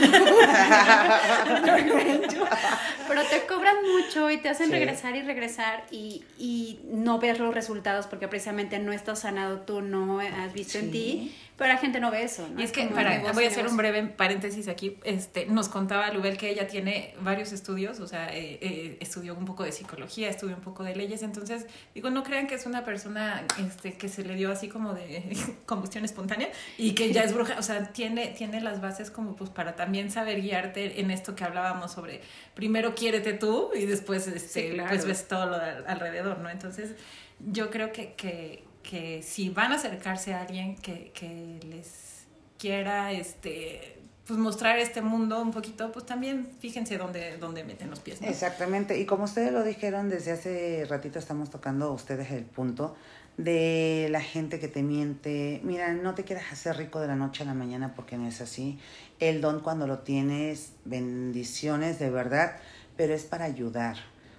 [3.08, 7.54] Pero te cobran mucho y te hacen regresar y regresar y, y, no ver los
[7.54, 11.36] resultados porque precisamente no estás sanado tú, no has visto en ti.
[11.60, 12.58] Pero la gente no ve eso, ¿no?
[12.58, 14.96] Y es que, para, voy a hacer un breve paréntesis aquí.
[15.04, 19.44] Este, nos contaba Lubel que ella tiene varios estudios, o sea, eh, eh, estudió un
[19.44, 21.22] poco de psicología, estudió un poco de leyes.
[21.22, 24.94] Entonces, digo, no crean que es una persona este, que se le dio así como
[24.94, 27.56] de combustión espontánea y que ya es bruja.
[27.58, 31.44] O sea, tiene, tiene las bases como pues para también saber guiarte en esto que
[31.44, 32.22] hablábamos sobre
[32.54, 36.48] primero quiérete tú y después este, pues ves todo lo alrededor, ¿no?
[36.48, 36.94] Entonces,
[37.38, 42.24] yo creo que, que que si van a acercarse a alguien que, que les
[42.58, 47.98] quiera este pues mostrar este mundo un poquito, pues también fíjense dónde, dónde meten los
[47.98, 48.20] pies.
[48.22, 52.94] Exactamente, y como ustedes lo dijeron, desde hace ratito estamos tocando ustedes el punto
[53.36, 55.60] de la gente que te miente.
[55.64, 58.40] Mira, no te quieras hacer rico de la noche a la mañana porque no es
[58.40, 58.78] así.
[59.18, 62.56] El don cuando lo tienes, bendiciones de verdad,
[62.96, 63.96] pero es para ayudar.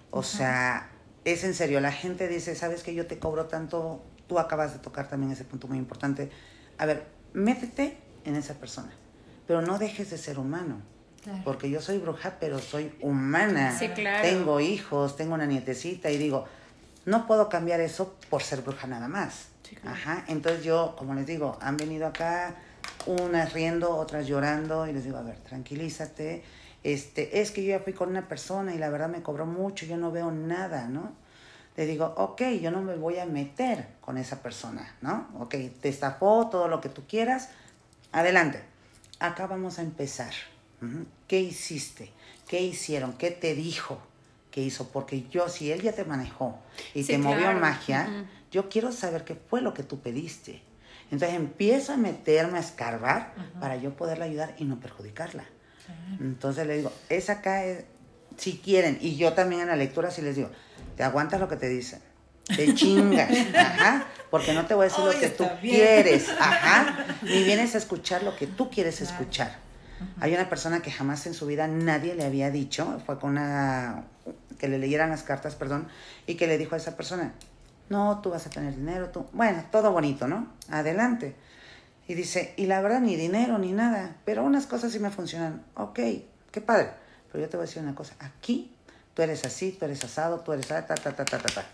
[0.09, 0.89] O sea,
[1.25, 4.01] es en serio, la gente dice, ¿sabes que yo te cobro tanto
[4.31, 6.31] tú acabas de tocar también ese punto muy importante.
[6.77, 8.89] A ver, métete en esa persona,
[9.45, 10.77] pero no dejes de ser humano.
[11.43, 13.77] Porque yo soy bruja, pero soy humana.
[13.77, 14.27] Sí, claro.
[14.27, 16.45] Tengo hijos, tengo una nietecita y digo,
[17.05, 19.49] no puedo cambiar eso por ser bruja nada más.
[19.85, 20.23] Ajá.
[20.29, 22.55] Entonces yo, como les digo, han venido acá
[23.05, 26.43] unas riendo, otras llorando y les digo, a ver, tranquilízate.
[26.83, 29.85] Este, es que yo ya fui con una persona y la verdad me cobró mucho,
[29.85, 31.19] yo no veo nada, ¿no?
[31.77, 35.29] Le digo, ok, yo no me voy a meter con esa persona, ¿no?
[35.39, 37.49] Ok, te destapó todo lo que tú quieras,
[38.11, 38.61] adelante.
[39.19, 40.33] Acá vamos a empezar.
[41.27, 42.11] ¿Qué hiciste?
[42.47, 43.13] ¿Qué hicieron?
[43.13, 43.99] ¿Qué te dijo?
[44.49, 44.89] ¿Qué hizo?
[44.89, 46.59] Porque yo, si él ya te manejó
[46.93, 47.59] y Sí, te movió claro.
[47.59, 48.25] magia, Ujú.
[48.51, 50.61] yo quiero saber qué fue lo que tú pediste.
[51.11, 55.45] Entonces empiezo a meterme, a escarbar para yo poderla ayudar y no perjudicarla.
[56.19, 57.85] Entonces le digo, es acá, es,
[58.37, 60.49] si quieren, y yo también en la lectura sí les digo,
[61.01, 61.99] te aguantas lo que te dicen,
[62.45, 65.77] te chingas, ajá, porque no te voy a decir lo que tú bien.
[65.77, 69.57] quieres, ajá, ni vienes a escuchar lo que tú quieres escuchar.
[70.19, 74.03] Hay una persona que jamás en su vida nadie le había dicho, fue con una,
[74.59, 75.87] que le leyeran las cartas, perdón,
[76.27, 77.33] y que le dijo a esa persona,
[77.89, 80.53] no, tú vas a tener dinero, tú, bueno, todo bonito, ¿no?
[80.69, 81.33] Adelante.
[82.07, 85.63] Y dice, y la verdad, ni dinero, ni nada, pero unas cosas sí me funcionan.
[85.73, 85.99] Ok,
[86.51, 86.91] qué padre.
[87.31, 88.71] Pero yo te voy a decir una cosa, aquí
[89.21, 91.65] tú eres así, tú eres asado, tú eres ta, ta, ta, ta, ta, ta, ta.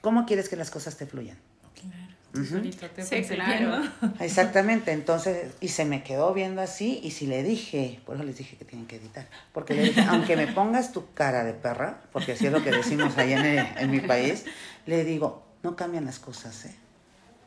[0.00, 1.38] ¿Cómo quieres que las cosas te fluyan?
[1.80, 2.44] Claro.
[2.44, 3.84] solito te Sí, claro.
[4.20, 8.36] Exactamente, entonces, y se me quedó viendo así, y si le dije, por eso les
[8.36, 12.02] dije que tienen que editar, porque le dije, aunque me pongas tu cara de perra,
[12.12, 14.44] porque así es lo que decimos allá en, el- en mi país,
[14.86, 16.74] le digo, no cambian las cosas, ¿eh?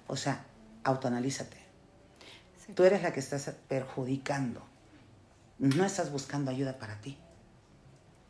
[0.08, 0.46] O sea,
[0.86, 1.58] autoanalízate.
[2.66, 2.72] Sí.
[2.74, 4.66] Tú eres la que estás perjudicando.
[5.58, 7.18] No estás buscando ayuda para ti.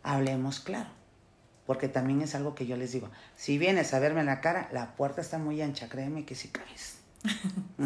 [0.04, 0.90] Hablemos claro.
[1.66, 3.10] Porque también es algo que yo les digo.
[3.36, 6.50] Si vienes a verme en la cara, la puerta está muy ancha, créeme que sí
[6.50, 6.98] caes.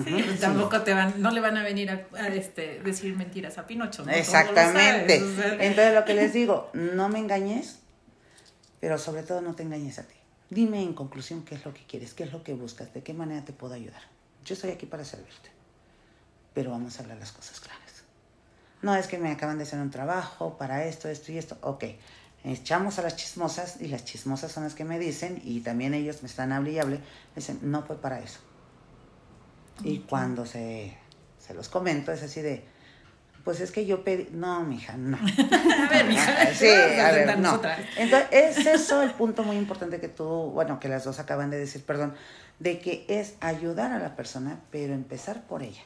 [0.05, 0.37] Sí.
[0.41, 4.03] tampoco te van, no le van a venir a, a, este, decir mentiras a Pinocho.
[4.03, 4.11] ¿no?
[4.11, 5.19] Lo Exactamente.
[5.19, 7.79] sabes, o sea, Entonces lo que les digo, no me engañes,
[8.79, 10.15] pero sobre todo no te engañes a ti.
[10.49, 13.13] Dime en conclusión qué es lo que quieres, qué es lo que buscas, de qué
[13.13, 14.01] manera te puedo ayudar.
[14.45, 15.49] Yo estoy aquí para servirte,
[16.55, 17.82] pero vamos a hablar las cosas claras.
[18.83, 21.57] No es que me acaban de hacer un trabajo para esto, esto y esto.
[21.61, 21.85] Ok,
[22.43, 26.21] echamos a las chismosas y las chismosas son las que me dicen y también ellos
[26.21, 26.97] me están hable y hable.
[26.97, 28.39] Me dicen, no fue para eso.
[29.83, 30.95] Y cuando se,
[31.39, 32.65] se los comento es así de,
[33.43, 35.17] pues es que yo pedí, no, mija, no.
[35.17, 37.55] A ver, mija, Sí, a ver, no.
[37.55, 37.77] otra.
[37.97, 41.57] Entonces, es eso el punto muy importante que tú, bueno, que las dos acaban de
[41.57, 42.13] decir, perdón,
[42.59, 45.81] de que es ayudar a la persona, pero empezar por ella.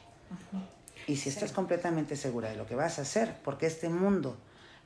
[1.08, 4.36] Y si estás completamente segura de lo que vas a hacer, porque este mundo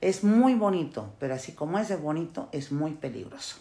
[0.00, 3.56] es muy bonito, pero así como es de bonito, es muy peligroso.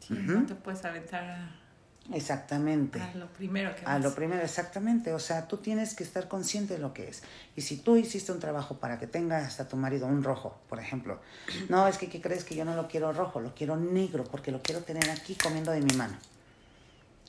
[0.00, 1.60] Sí, no te puedes aventar a,
[2.14, 3.00] Exactamente.
[3.00, 5.12] a lo primero que A lo primero, exactamente.
[5.12, 7.22] O sea, tú tienes que estar consciente de lo que es.
[7.54, 10.80] Y si tú hiciste un trabajo para que tenga hasta tu marido un rojo, por
[10.80, 11.20] ejemplo,
[11.68, 13.40] no, es que ¿qué crees que yo no lo quiero rojo?
[13.40, 16.16] Lo quiero negro porque lo quiero tener aquí comiendo de mi mano.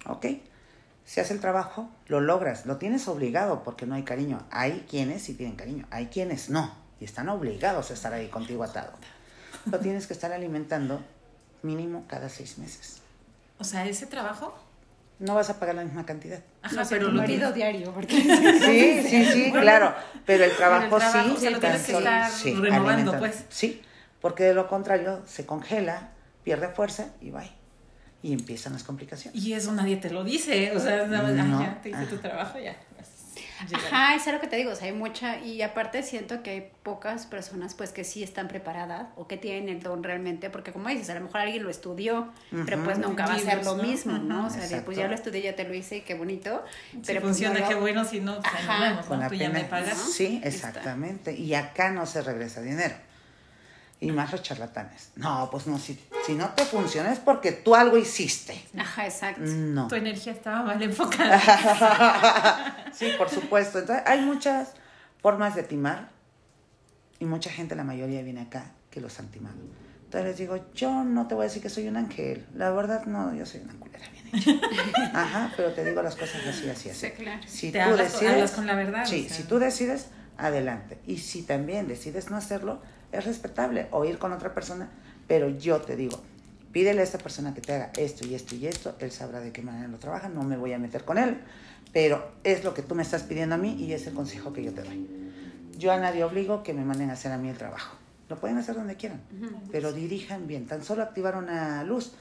[0.08, 0.26] ¿Ok?
[1.12, 2.66] Si hace el trabajo, lo logras.
[2.66, 4.44] Lo tienes obligado porque no hay cariño.
[4.50, 6.74] Hay quienes sí tienen cariño, hay quienes no.
[7.02, 8.94] Y están obligados a estar ahí contigo atado.
[9.70, 11.02] Lo tienes que estar alimentando
[11.64, 13.02] mínimo cada seis meses.
[13.60, 14.58] O sea, ese trabajo.
[15.20, 16.40] No vas a pagar la misma cantidad.
[16.62, 19.94] Ajá, No pero lo marido diario, porque Sí, sí, sí, claro.
[20.26, 23.20] Pero el trabajo, trabajo, sí, o sea, lo tienes que solo- estar renovando, alimentando.
[23.20, 23.44] pues.
[23.50, 23.82] Sí,
[24.22, 26.12] porque de lo contrario se congela,
[26.46, 27.44] pierde fuerza y va.
[28.24, 29.42] Y empiezan las complicaciones.
[29.42, 30.72] Y eso nadie te lo dice.
[30.76, 31.62] O sea, nada más, No.
[31.62, 32.76] ya te hice tu trabajo, ya.
[33.68, 33.78] Llega.
[33.78, 36.50] Ajá, eso es lo que te digo, o sea, hay mucha, y aparte siento que
[36.50, 40.72] hay pocas personas pues que sí están preparadas o que tienen el don realmente, porque
[40.72, 42.32] como dices, a lo mejor alguien lo estudió,
[42.66, 44.48] pero pues nunca va a ser lo mismo, ¿no?
[44.48, 47.22] O sea, pues ya lo estudié, ya te lo hice y qué bonito, Si pero
[47.22, 48.04] pues, funciona, no lo- qué bueno.
[48.04, 48.84] Si no, pues ahí nos Ajá.
[48.90, 49.24] vemos, Con ¿no?
[49.26, 49.96] la Tú ya me pagas.
[49.96, 50.04] ¿no?
[50.06, 51.36] Sí, exactamente.
[51.36, 52.96] Y acá no se regresa dinero.
[54.04, 55.12] Y más los charlatanes.
[55.16, 58.60] No, pues no, si, si no te funciona es porque tú algo hiciste.
[58.78, 59.44] Ajá, exacto.
[59.46, 59.88] No.
[59.88, 61.40] Tu energía estaba mal enfocada.
[62.94, 63.78] sí, por supuesto.
[63.80, 64.74] Entonces, hay muchas
[65.22, 66.10] formas de timar
[67.20, 69.56] y mucha gente, la mayoría viene acá que los han timado.
[70.06, 72.46] Entonces les digo, yo no te voy a decir que soy un ángel.
[72.56, 74.52] La verdad, no, yo soy una culera bien hecha.
[75.14, 77.08] Ajá, pero te digo las cosas así, así, así.
[77.08, 77.42] Sí, claro.
[77.48, 79.38] Si Te tú hablas decides, hablas con la verdad, Sí, o sea.
[79.38, 80.98] si tú decides, adelante.
[81.06, 82.82] Y si también decides no hacerlo,
[83.12, 84.90] es respetable o ir con otra persona,
[85.28, 86.20] pero yo te digo,
[86.72, 89.52] pídele a esta persona que te haga esto y esto y esto, él sabrá de
[89.52, 91.40] qué manera lo trabaja, no me voy a meter con él,
[91.94, 94.64] pero es lo que tú me estás pidiendo a mí y es el consejo que
[94.64, 95.08] yo te doy.
[95.78, 97.98] Yo a nadie obligo que me manden a hacer a mí el trabajo.
[98.30, 99.22] Lo pueden hacer donde quieran,
[99.72, 100.66] pero dirijan bien.
[100.66, 102.14] Tan solo activar una luz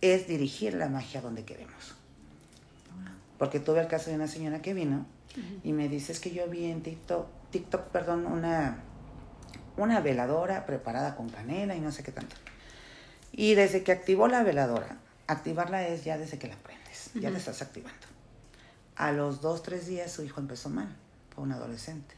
[0.00, 1.94] es dirigir la magia donde queremos.
[3.38, 5.06] Porque tuve el caso de una señora que vino
[5.64, 8.82] y me dice es que yo vi en TikTok, TikTok, perdón, una,
[9.76, 12.36] una veladora preparada con canela y no sé qué tanto.
[13.32, 17.38] Y desde que activó la veladora, activarla es ya desde que la prendes, ya la
[17.38, 18.06] estás activando.
[18.96, 20.94] A los dos, tres días su hijo empezó mal,
[21.34, 22.14] fue un adolescente.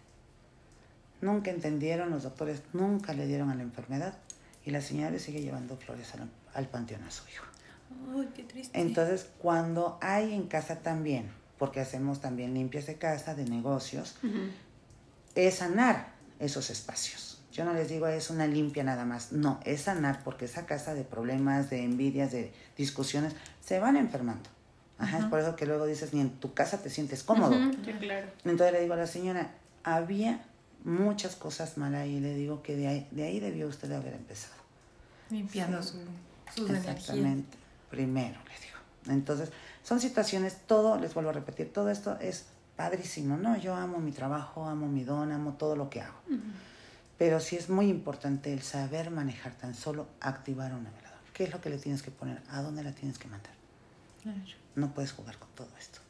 [1.20, 4.14] Nunca entendieron, los doctores nunca le dieron a la enfermedad
[4.64, 7.44] y la señora le sigue llevando flores a la, al panteón a su hijo.
[8.16, 8.80] Ay, qué triste.
[8.80, 14.16] Entonces, cuando hay en casa también, porque hacemos también limpias de casa, de negocios,
[15.36, 17.31] es sanar esos espacios.
[17.52, 20.94] Yo no les digo es una limpia nada más, no, es sanar porque esa casa
[20.94, 24.48] de problemas, de envidias, de discusiones, se van enfermando.
[24.98, 27.54] Ajá, Es por eso que luego dices, ni en tu casa te sientes cómodo.
[28.00, 28.26] claro.
[28.44, 29.50] Entonces le digo a la señora,
[29.84, 30.44] había
[30.84, 34.54] muchas cosas malas y le digo que de ahí, de ahí debió usted haber empezado.
[35.30, 35.98] Limpiando su,
[36.54, 36.96] sus energías.
[36.96, 37.58] Exactamente,
[37.90, 38.78] primero le digo.
[39.14, 39.50] Entonces,
[39.82, 43.56] son situaciones, todo, les vuelvo a repetir, todo esto es padrísimo, ¿no?
[43.56, 46.18] Yo amo mi trabajo, amo mi don, amo todo lo que hago.
[47.22, 51.20] Pero sí es muy importante el saber manejar tan solo activar una veladora.
[51.32, 52.42] ¿Qué es lo que le tienes que poner?
[52.50, 53.52] ¿A dónde la tienes que mandar?
[54.24, 54.38] Claro.
[54.74, 56.00] No puedes jugar con todo esto.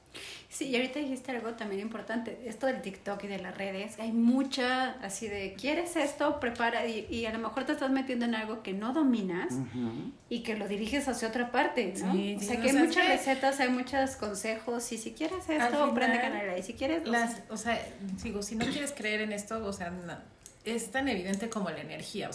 [0.48, 4.10] Sí, y ahorita dijiste algo también importante, esto del TikTok y de las redes, hay
[4.10, 6.40] mucha así de, ¿quieres esto?
[6.40, 10.12] Prepara, y, y a lo mejor te estás metiendo en algo que no dominas Ujú.
[10.30, 12.12] y que lo diriges hacia otra parte, ¿no?
[12.14, 15.12] Sí, o sí, sea, que hay sea, muchas que- recetas, hay muchos consejos, y si
[15.12, 17.06] quieres esto, final, prende canela, y si quieres...
[17.06, 17.86] o Las, sea, o sea,
[18.22, 20.16] digo, si no quieres creer en esto, o sea, no,
[20.64, 22.30] es tan evidente como la energía.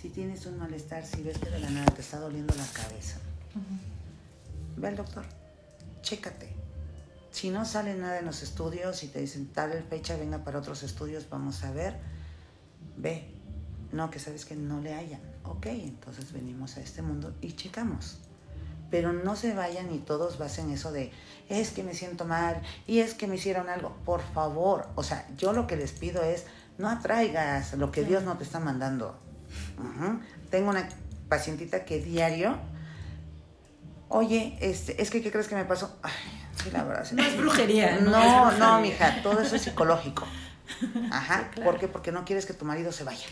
[0.00, 3.18] Si tienes un malestar, si ves que de la nada te está doliendo la cabeza,
[4.76, 5.24] ve al doctor,
[6.02, 6.52] chécate.
[7.30, 10.82] Si no sale nada en los estudios y te dicen tal fecha, venga para otros
[10.82, 11.96] estudios, vamos a ver,
[12.96, 13.28] ve.
[13.92, 15.20] No, que sabes que no le hayan.
[15.44, 18.18] Ok, entonces venimos a este mundo y checamos.
[18.90, 21.10] Pero no se vayan y todos basen eso de,
[21.48, 23.96] es que me siento mal y es que me hicieron algo.
[24.04, 26.44] Por favor, o sea, yo lo que les pido es,
[26.82, 29.18] no atraigas lo que Dios no te está mandando.
[30.50, 30.88] Tengo una
[31.28, 32.58] pacientita que diario,
[34.08, 35.96] oye, este, es que, ¿qué crees que me pasó?
[36.02, 36.12] Ay,
[36.62, 37.04] sí, la verdad.
[37.04, 37.14] sí.
[37.14, 38.18] No es brujería, no No,
[38.50, 38.78] es no, brujería.
[38.80, 40.26] mija, todo eso es psicológico.
[41.10, 41.88] Ajá, ¿por qué?
[41.88, 43.26] Porque no quieres que tu marido se vaya.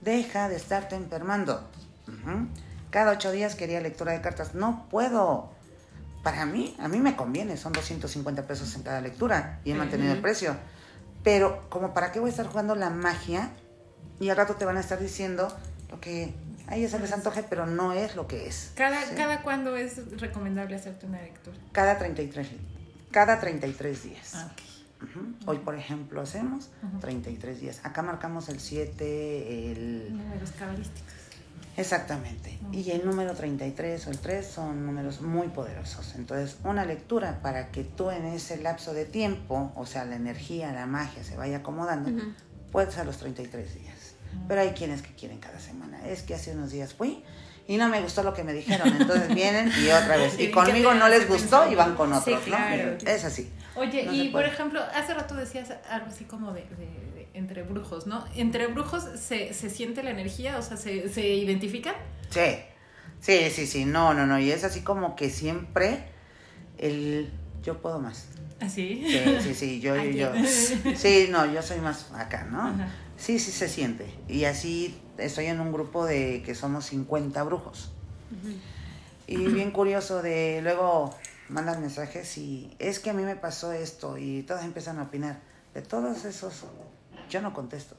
[0.00, 1.68] Deja de estarte enfermando.
[2.90, 4.54] Cada ocho días quería lectura de cartas.
[4.54, 5.50] No puedo.
[6.22, 10.12] Para mí, a mí me conviene, son 250 pesos en cada lectura y he mantenido
[10.12, 10.56] el precio.
[11.26, 13.50] Pero, como para qué voy a estar jugando la magia
[14.20, 15.48] y al rato te van a estar diciendo
[15.90, 16.32] lo que
[16.68, 18.70] a ella se les antoje, pero no es lo que es.
[18.76, 19.16] Cada, ¿sí?
[19.16, 21.56] cada cuándo es recomendable hacerte una lectura.
[21.72, 22.46] Cada 33,
[23.10, 24.34] cada 33 días.
[24.36, 25.08] Ah, ok.
[25.08, 25.50] Ujú.
[25.50, 27.80] Hoy, por ejemplo, hacemos 33 días.
[27.82, 30.16] Acá marcamos el 7, el...
[30.16, 31.12] Números cabalísticos.
[31.76, 32.58] Exactamente.
[32.72, 36.14] Y el número 33 o el 3 son números muy poderosos.
[36.16, 40.72] Entonces, una lectura para que tú en ese lapso de tiempo, o sea, la energía,
[40.72, 42.10] la magia se vaya acomodando,
[42.72, 43.94] puedes a los 33 días.
[44.48, 46.06] Pero hay quienes que quieren cada semana.
[46.08, 47.22] Es que hace unos días fui
[47.68, 48.88] y no me gustó lo que me dijeron.
[49.00, 50.38] Entonces vienen y otra vez.
[50.38, 52.96] Y conmigo no les gustó y van con Sí, otros, claro.
[53.02, 53.10] ¿no?
[53.10, 53.50] Es así.
[53.76, 58.06] Oye, No y por ejemplo, hace rato decías algo así como de- de entre brujos,
[58.06, 58.24] ¿no?
[58.34, 60.58] ¿Entre brujos se, se siente la energía?
[60.58, 61.94] O sea, ¿se, se identifican?
[62.30, 62.56] Sí,
[63.20, 66.06] sí, sí, sí, no, no, no, y es así como que siempre
[66.78, 67.30] el
[67.62, 68.28] yo puedo más.
[68.60, 69.04] Así.
[69.06, 70.96] Sí, sí, sí, yo, yo, yo.
[70.96, 72.68] Sí, no, yo soy más acá, ¿no?
[72.68, 72.88] Ajá.
[73.16, 74.06] Sí, sí se siente.
[74.28, 77.90] Y así estoy en un grupo de que somos 50 brujos.
[79.26, 81.14] Y bien curioso de luego
[81.48, 85.40] mandan mensajes y es que a mí me pasó esto y todos empiezan a opinar.
[85.74, 86.64] De todos esos,
[87.28, 87.96] yo no contesto.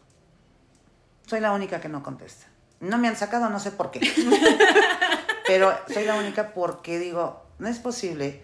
[1.25, 2.47] Soy la única que no contesta.
[2.79, 3.99] No me han sacado, no sé por qué.
[5.47, 8.43] Pero soy la única porque digo, no es posible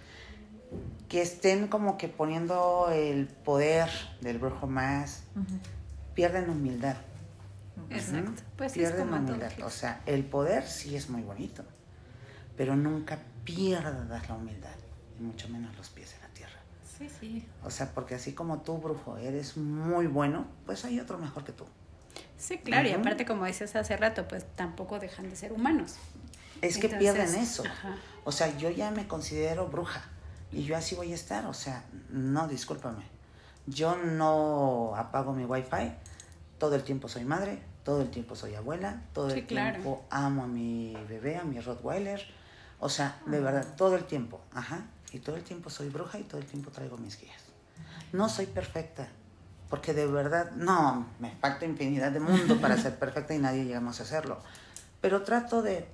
[1.07, 3.89] que estén como que poniendo el poder
[4.21, 5.23] del brujo más,
[6.15, 6.95] pierden humildad.
[7.89, 8.41] Exacto.
[8.57, 9.51] Pues es pierden como humildad.
[9.63, 11.63] O sea, el poder sí es muy bonito,
[12.57, 14.75] pero nunca pierdas la humildad,
[15.19, 16.32] y mucho menos los pies en la tierra.
[17.09, 17.47] Sí, sí.
[17.63, 21.51] O sea, porque así como tú, brujo, eres muy bueno, pues hay otro mejor que
[21.51, 21.65] tú.
[22.37, 25.95] Sí, claro, y aparte, como dices hace rato, pues tampoco dejan de ser humanos.
[26.61, 27.63] Es que Entonces, pierden eso.
[27.65, 27.95] ajá.
[28.23, 30.01] O sea, yo ya me considero bruja
[30.51, 31.45] y yo así voy a estar.
[31.45, 33.03] O sea, no, discúlpame.
[33.65, 35.93] Yo no apago mi wifi.
[36.57, 39.71] Todo el tiempo soy madre, todo el tiempo soy abuela, todo Sí, el claro.
[39.73, 42.21] tiempo amo a mi bebé, a mi Rottweiler.
[42.80, 43.41] O sea, de Ah.
[43.41, 44.39] verdad, todo el tiempo.
[44.53, 44.86] Ajá.
[45.14, 47.41] Y todo el tiempo soy bruja y todo el tiempo traigo mis guías.
[48.11, 49.07] No soy perfecta.
[49.70, 53.99] Porque de verdad, no, me falta infinidad de mundo para ser perfecta y nadie llegamos
[53.99, 54.39] a hacerlo.
[55.01, 55.88] Pero trato de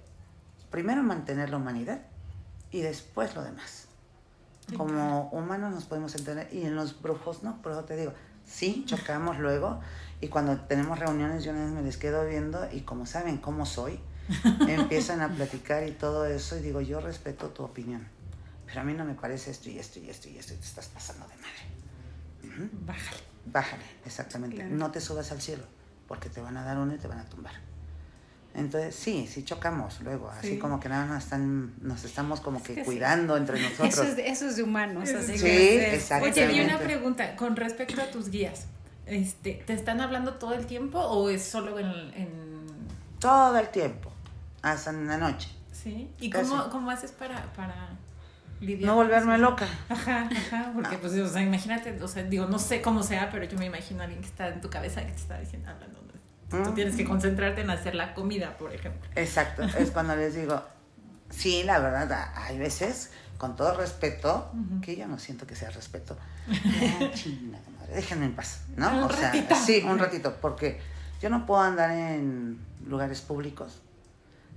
[0.69, 2.01] primero mantener la humanidad
[2.71, 3.87] y después lo demás.
[4.75, 8.13] Como humanos nos podemos entender y en los brujos no, por eso te digo,
[8.45, 9.79] sí, chocamos luego
[10.21, 13.65] y cuando tenemos reuniones yo una vez me les quedo viendo y como saben cómo
[13.65, 13.99] soy,
[14.67, 18.07] empiezan a platicar y todo eso y digo, yo respeto tu opinión,
[18.69, 20.65] pero a mí no me parece esto y esto y esto y esto y te
[20.65, 22.55] estás pasando de madre.
[22.55, 22.69] Ujú.
[22.85, 23.21] Bájale.
[23.45, 24.57] Bájale, exactamente.
[24.57, 24.75] Claro.
[24.75, 25.63] No te subas al cielo,
[26.07, 27.53] porque te van a dar uno y te van a tumbar.
[28.53, 32.83] Entonces, sí, sí chocamos luego, así como que nada más están, nos estamos como que,
[32.83, 33.93] cuidando entre nosotros.
[33.93, 35.09] Eso es, de, eso es de humanos.
[35.09, 36.47] Así sí, exactamente.
[36.47, 38.65] Oye, y una pregunta con respecto a tus guías.
[39.05, 42.69] Este, ¿Te están hablando todo el tiempo o es solo en...?
[43.19, 44.11] Todo el tiempo,
[44.61, 45.49] hasta en la noche.
[45.71, 46.09] ¿Sí?
[46.19, 47.97] ¿Y cómo, cómo, haces para, para
[48.61, 49.67] No volverme loca.
[49.87, 53.45] Ajá, ajá, porque pues, o sea, imagínate, o sea, digo, no sé cómo sea, pero
[53.45, 55.99] yo me imagino a alguien que está en tu cabeza que te está diciendo, hablando
[56.49, 59.07] Tú tienes que concentrarte en hacer la comida, por ejemplo.
[59.15, 60.61] Exacto, es cuando les digo,
[61.29, 64.51] sí, la verdad, hay veces, con todo respeto,
[64.81, 66.17] que yo no siento que sea respeto.
[66.49, 68.89] Ah, madre, déjenme en paz, ¿no?
[68.89, 69.55] Un o ratito.
[69.55, 70.79] sea, sí, un ratito, porque
[71.21, 73.81] yo no puedo andar en lugares públicos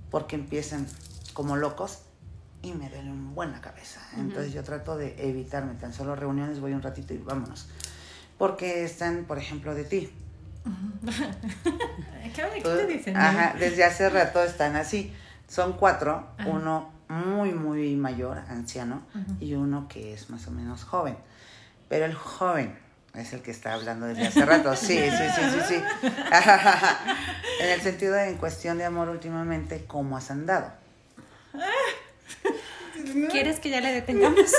[0.09, 0.87] porque empiezan
[1.33, 2.02] como locos
[2.63, 3.99] y me duele un buen la cabeza.
[4.17, 7.67] Entonces yo trato de evitarme tan solo reuniones, voy un ratito y vámonos.
[8.37, 10.11] Porque están, por ejemplo, de ti.
[12.33, 13.17] ¿Qué te dicen?
[13.17, 15.13] Ajá, desde hace rato están así.
[15.47, 19.03] Son cuatro, uno muy, muy mayor, anciano,
[19.39, 21.17] y uno que es más o menos joven.
[21.89, 22.79] Pero el joven
[23.13, 24.73] es el que está hablando desde hace rato.
[24.75, 25.83] Sí, sí, sí, sí, sí.
[27.59, 30.71] en el sentido de en cuestión de amor últimamente, ¿cómo has andado?
[33.31, 34.51] ¿Quieres que ya le detengamos?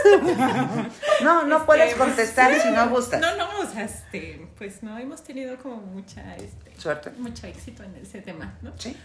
[1.23, 3.21] no, no puedes este, contestar si no gustas.
[3.21, 7.11] No, no, o sea, este, pues no, hemos tenido como mucha, este, suerte.
[7.19, 8.73] Mucho éxito en ese tema, ¿no?
[8.79, 8.97] Sí.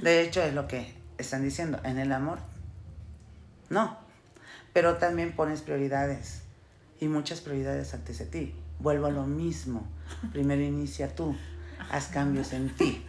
[0.00, 1.80] De hecho, es lo que están diciendo.
[1.84, 2.38] En el amor,
[3.68, 3.98] no.
[4.72, 6.42] Pero también pones prioridades.
[7.00, 8.54] Y muchas prioridades antes de ti.
[8.78, 9.86] Vuelvo a lo mismo.
[10.32, 11.36] Primero inicia tú.
[11.90, 13.04] Haz cambios en ti.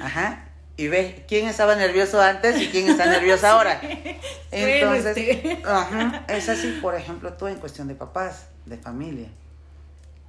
[0.00, 0.47] Ajá
[0.78, 3.80] y ve quién estaba nervioso antes y quién está nervioso ahora.
[4.52, 5.62] Entonces, este.
[6.28, 9.28] es así, por ejemplo, tú en cuestión de papás, de familia.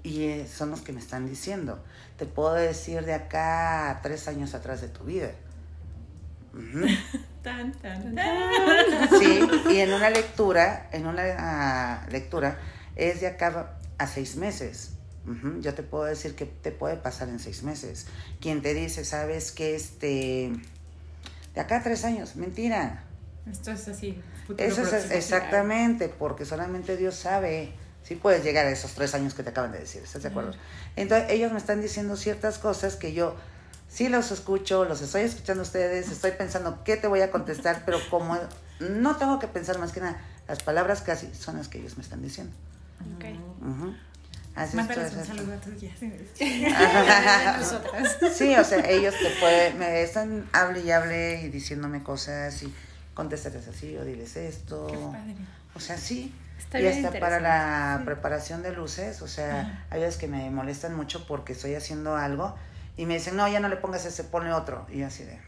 [0.02, 1.80] Y eh, son los que me están diciendo.
[2.18, 5.30] Te puedo decir de acá a tres años atrás de tu vida.
[7.44, 8.16] tan, tan,
[9.20, 12.58] Sí, y en una lectura, en una ah, lectura,
[12.96, 14.94] es de acá a seis meses.
[15.62, 18.08] Yo te puedo decir que te puede pasar en seis meses.
[18.40, 20.52] Quien te dice, sabes que este,
[21.54, 23.04] de acá a tres años, mentira.
[23.50, 24.22] Esto es así.
[24.58, 27.74] Eso es exactamente, porque solamente Dios sabe
[28.04, 30.54] si puedes llegar a esos tres años que te acaban de decir, ¿estás de acuerdo?
[30.96, 33.36] Entonces ellos me están diciendo ciertas cosas que yo
[33.88, 37.84] sí los escucho, los estoy escuchando a ustedes, estoy pensando qué te voy a contestar,
[37.86, 38.38] pero como
[38.80, 42.04] no tengo que pensar más que nada, las palabras casi son las que ellos me
[42.04, 42.54] están diciendo.
[43.18, 43.40] Okay.
[44.74, 45.74] Mándales un saludo a tus
[48.34, 52.74] Sí, o sea, ellos te pueden, me están hable y hable y diciéndome cosas y
[53.14, 55.14] contéstales así o diles esto.
[55.76, 56.34] O sea, sí.
[56.74, 61.26] y hasta para la preparación de luces, o sea, hay veces que me molestan mucho
[61.26, 62.56] porque estoy haciendo algo
[62.98, 64.86] y me dicen, no, ya no le pongas ese, ponle otro.
[64.92, 65.40] Y yo así de...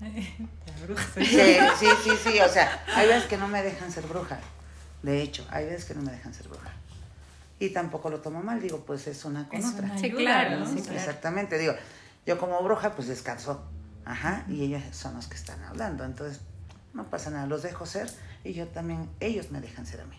[1.14, 4.38] sí, sí, sí, sí, o sea, hay veces que no me dejan ser bruja.
[5.02, 6.79] De hecho, hay veces que no me dejan ser bruja
[7.60, 9.96] y tampoco lo tomo mal, digo, pues es una con otra.
[9.96, 11.74] sí, claro, Exactamente, digo,
[12.26, 13.64] yo como bruja pues descanso,
[14.04, 16.40] ajá, y ellos son los que están hablando, entonces
[16.94, 18.10] no pasa nada, los dejo ser
[18.42, 20.16] y yo también, ellos me dejan ser a mí.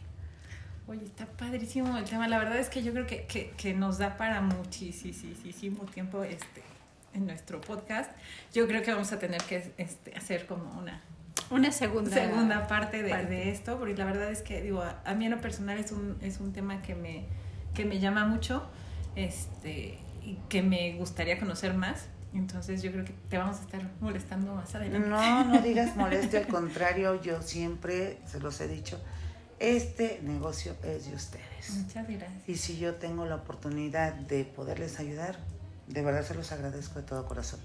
[0.87, 3.97] Oye, está padrísimo el tema, la verdad es que yo creo que, que, que nos
[3.97, 6.63] da para muchísimo tiempo este
[7.13, 8.11] en nuestro podcast.
[8.53, 11.01] Yo creo que vamos a tener que este, hacer como una
[11.51, 15.31] una segunda, segunda parte de, esto, porque la verdad es que, digo, a, mí en
[15.31, 17.25] lo personal es un, es un tema que me,
[17.73, 18.63] que me llama mucho
[19.15, 22.05] este, y que me gustaría conocer más.
[22.33, 25.09] Entonces yo creo que te vamos a estar molestando más adelante.
[25.09, 28.97] No, no digas molestia, al contrario, yo siempre se los he dicho,
[29.59, 31.71] este negocio es de ustedes.
[31.71, 32.47] Muchas gracias.
[32.47, 35.37] Y si yo tengo la oportunidad de poderles ayudar,
[35.87, 37.59] de verdad se los agradezco de todo corazón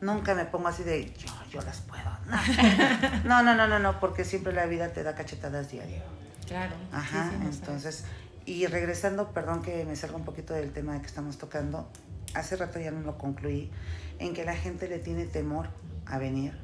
[0.00, 2.00] nunca me pongo así de yo, yo las puedo.
[3.24, 6.02] No, no, no, no, no, porque siempre la vida te da cachetadas diario.
[6.46, 6.74] Claro.
[6.92, 8.04] Ajá, entonces,
[8.44, 11.88] y regresando, perdón que me salga un poquito del tema que estamos tocando,
[12.34, 13.70] hace rato ya no lo concluí,
[14.18, 15.68] en que la gente le tiene temor
[16.06, 16.58] a venir.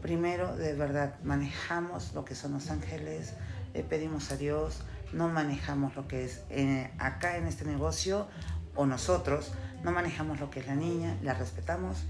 [0.00, 3.34] Primero, de verdad, manejamos lo que son los ángeles,
[3.74, 4.82] le pedimos a Dios,
[5.12, 8.26] no manejamos lo que es eh, acá en este negocio
[8.74, 9.52] o nosotros,
[9.84, 12.04] no manejamos lo que es la niña, la respetamos,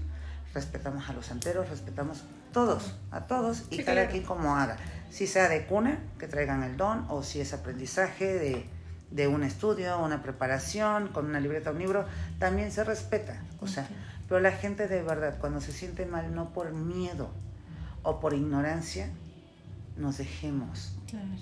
[0.53, 4.77] respetamos a los santeros, respetamos todos, a todos y cada quien como haga.
[5.09, 8.65] Si sea de cuna, que traigan el don, o si es aprendizaje de,
[9.11, 12.05] de un estudio, una preparación, con una libreta o un libro,
[12.39, 13.41] también se respeta.
[13.59, 13.87] O sea,
[14.27, 17.29] pero la gente de verdad, cuando se siente mal, no por miedo
[18.03, 19.09] o por ignorancia,
[19.97, 20.95] nos dejemos.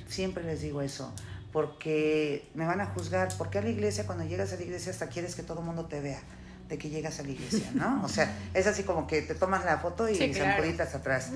[0.07, 1.14] Siempre les digo eso,
[1.51, 3.30] porque me van a juzgar.
[3.38, 5.86] porque a la iglesia, cuando llegas a la iglesia, hasta quieres que todo el mundo
[5.86, 6.20] te vea?
[6.72, 8.01] De que llegas a la iglesia, ¿no?
[8.01, 10.63] O sea, es así como que te tomas la foto y Sí, claro.
[10.95, 11.32] atrás.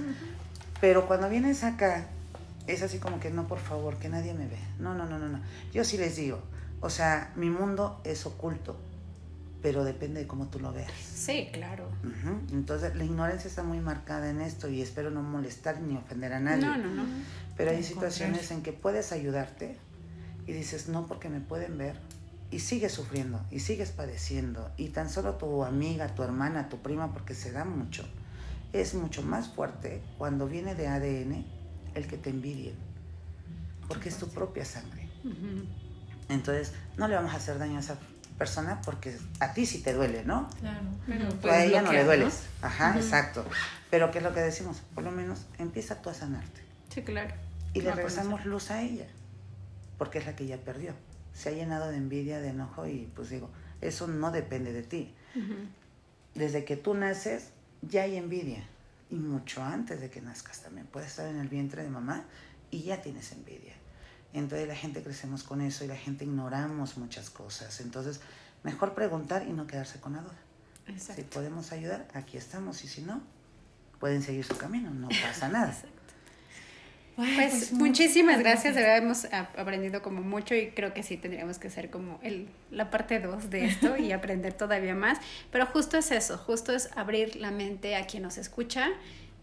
[0.79, 2.05] Pero cuando vienes acá,
[2.67, 4.57] es así como que no, por favor, que nadie me ve.
[4.79, 5.41] No, no, no, no, no.
[5.73, 6.39] Yo sí les digo,
[6.79, 8.77] o sea, mi mundo es oculto,
[9.61, 10.89] pero depende de cómo tú lo veas.
[10.93, 11.89] Sí, claro.
[12.05, 12.39] Ujú.
[12.53, 16.39] Entonces, la ignorancia está muy marcada en esto y espero no molestar ni ofender a
[16.39, 16.65] nadie.
[16.65, 17.03] No, no, no.
[17.57, 19.77] Pero hay situaciones en que puedes ayudarte
[20.47, 21.99] y dices, no, porque me pueden ver.
[22.55, 24.71] Y sigues sufriendo y sigues padeciendo.
[24.77, 28.07] Y tan solo tu amiga, tu hermana, tu prima, porque se da mucho,
[28.71, 31.45] es mucho más fuerte cuando viene de ADN
[31.95, 32.75] el que te envidien.
[33.89, 35.09] Porque es tu propia sangre.
[36.29, 37.97] Entonces, no le vamos a hacer daño a esa
[38.37, 40.49] persona porque a ti sí te duele, ¿no?
[40.61, 42.43] Claro, pero puedes a ella no le dueles.
[42.61, 42.99] Ajá, Ujú.
[42.99, 43.45] exacto.
[43.91, 44.81] Pero ¿qué es lo que decimos?
[44.93, 46.61] Por lo menos empieza tú a sanarte.
[46.87, 47.35] Sí, claro.
[47.73, 49.07] Y le pues, regresamos luz a ella,
[49.97, 50.93] porque es la que ella perdió.
[51.35, 55.13] Se ha llenado de envidia, de enojo y pues digo, eso no depende de ti.
[56.33, 57.49] Desde que tú naces
[57.81, 58.65] ya hay envidia
[59.11, 60.87] y mucho antes de que nazcas también.
[60.87, 62.23] Puedes estar en el vientre de mamá
[62.71, 63.73] y ya tienes envidia.
[64.33, 67.79] Entonces la gente crecemos con eso y la gente ignoramos muchas cosas.
[67.79, 68.21] Entonces,
[68.63, 70.37] mejor preguntar y no quedarse con la duda.
[70.97, 73.21] Si podemos ayudar, aquí estamos y si no,
[73.99, 75.75] pueden seguir su camino, no pasa nada.
[77.17, 79.25] Ay, Pues, muchas muchísimas gracias, de verdad hemos
[79.57, 83.49] aprendido como mucho y creo que sí tendríamos que hacer como el, la parte 2
[83.49, 85.19] de esto y aprender todavía más,
[85.51, 88.89] pero justo es eso, justo es abrir la mente a quien nos escucha.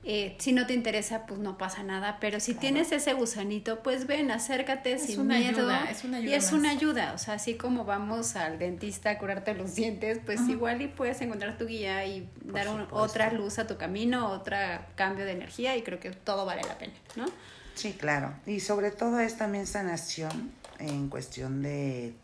[0.05, 4.09] Eh, si no te interesa, pues no pasa nada, pero si tienes ese gusanito, pues
[4.09, 5.59] ven, acércate Es sin una miedo.
[5.61, 6.53] ayuda, es una y ayuda es más.
[6.55, 10.83] una ayuda, o sea, así como vamos al dentista a curarte los dientes, pues igual
[10.83, 14.57] y puedes encontrar tu guía y Por dar un- otra luz a tu camino, otro
[14.97, 17.27] cambio de energía y creo que todo vale la pena, ¿no?
[17.75, 18.35] Sí, claro.
[18.47, 22.15] Y sobre todo es también sanación en cuestión de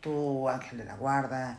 [0.00, 1.58] tu ángel de la guarda.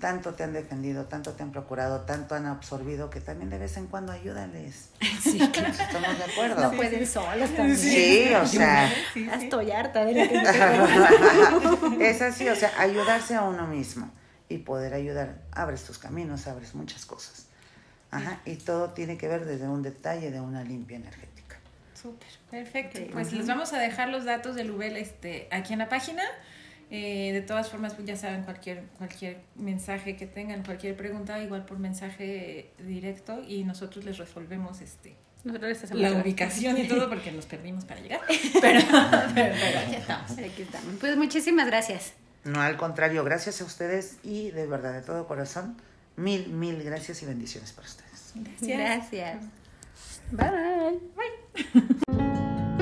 [0.00, 3.76] Tanto te han defendido, tanto te han procurado, tanto han absorbido que también de vez
[3.76, 4.88] en cuando ayúdales.
[5.22, 5.72] Sí, claro.
[5.72, 6.60] ¿Estamos de acuerdo?
[6.60, 7.76] No pueden solos también.
[7.76, 9.28] Sí, o sea, Sí, sí.
[9.44, 14.10] Estoy harta de lo que me es así, o sea, ayudarse a uno mismo
[14.48, 15.38] y poder ayudar.
[15.52, 17.46] Abres tus caminos, abres muchas cosas.
[18.10, 21.33] Ajá, y todo tiene que ver desde un detalle de una limpia energética.
[22.04, 23.00] Súper, perfecto.
[23.12, 26.22] Pues les vamos a dejar los datos del UBEL este, aquí en la página.
[26.90, 31.64] Eh, de todas formas, pues ya saben, cualquier, cualquier mensaje que tengan, cualquier pregunta, igual
[31.64, 36.86] por mensaje directo y nosotros les resolvemos este, Nosotros les hacemos la la- ubicación y
[36.86, 38.20] todo porque nos perdimos para llegar.
[38.60, 38.80] Pero,
[39.34, 40.30] pero, pero aquí estamos.
[40.32, 40.94] Aquí estamos.
[41.00, 42.12] Pues muchísimas gracias.
[42.44, 45.78] No, al contrario, gracias a ustedes y de verdad, de todo corazón,
[46.16, 48.32] mil, mil gracias y bendiciones para ustedes.
[48.34, 48.78] Gracias.
[48.78, 49.44] Gracias.
[50.30, 51.00] Bye.
[51.16, 51.43] Bye.
[51.54, 52.73] フフフ。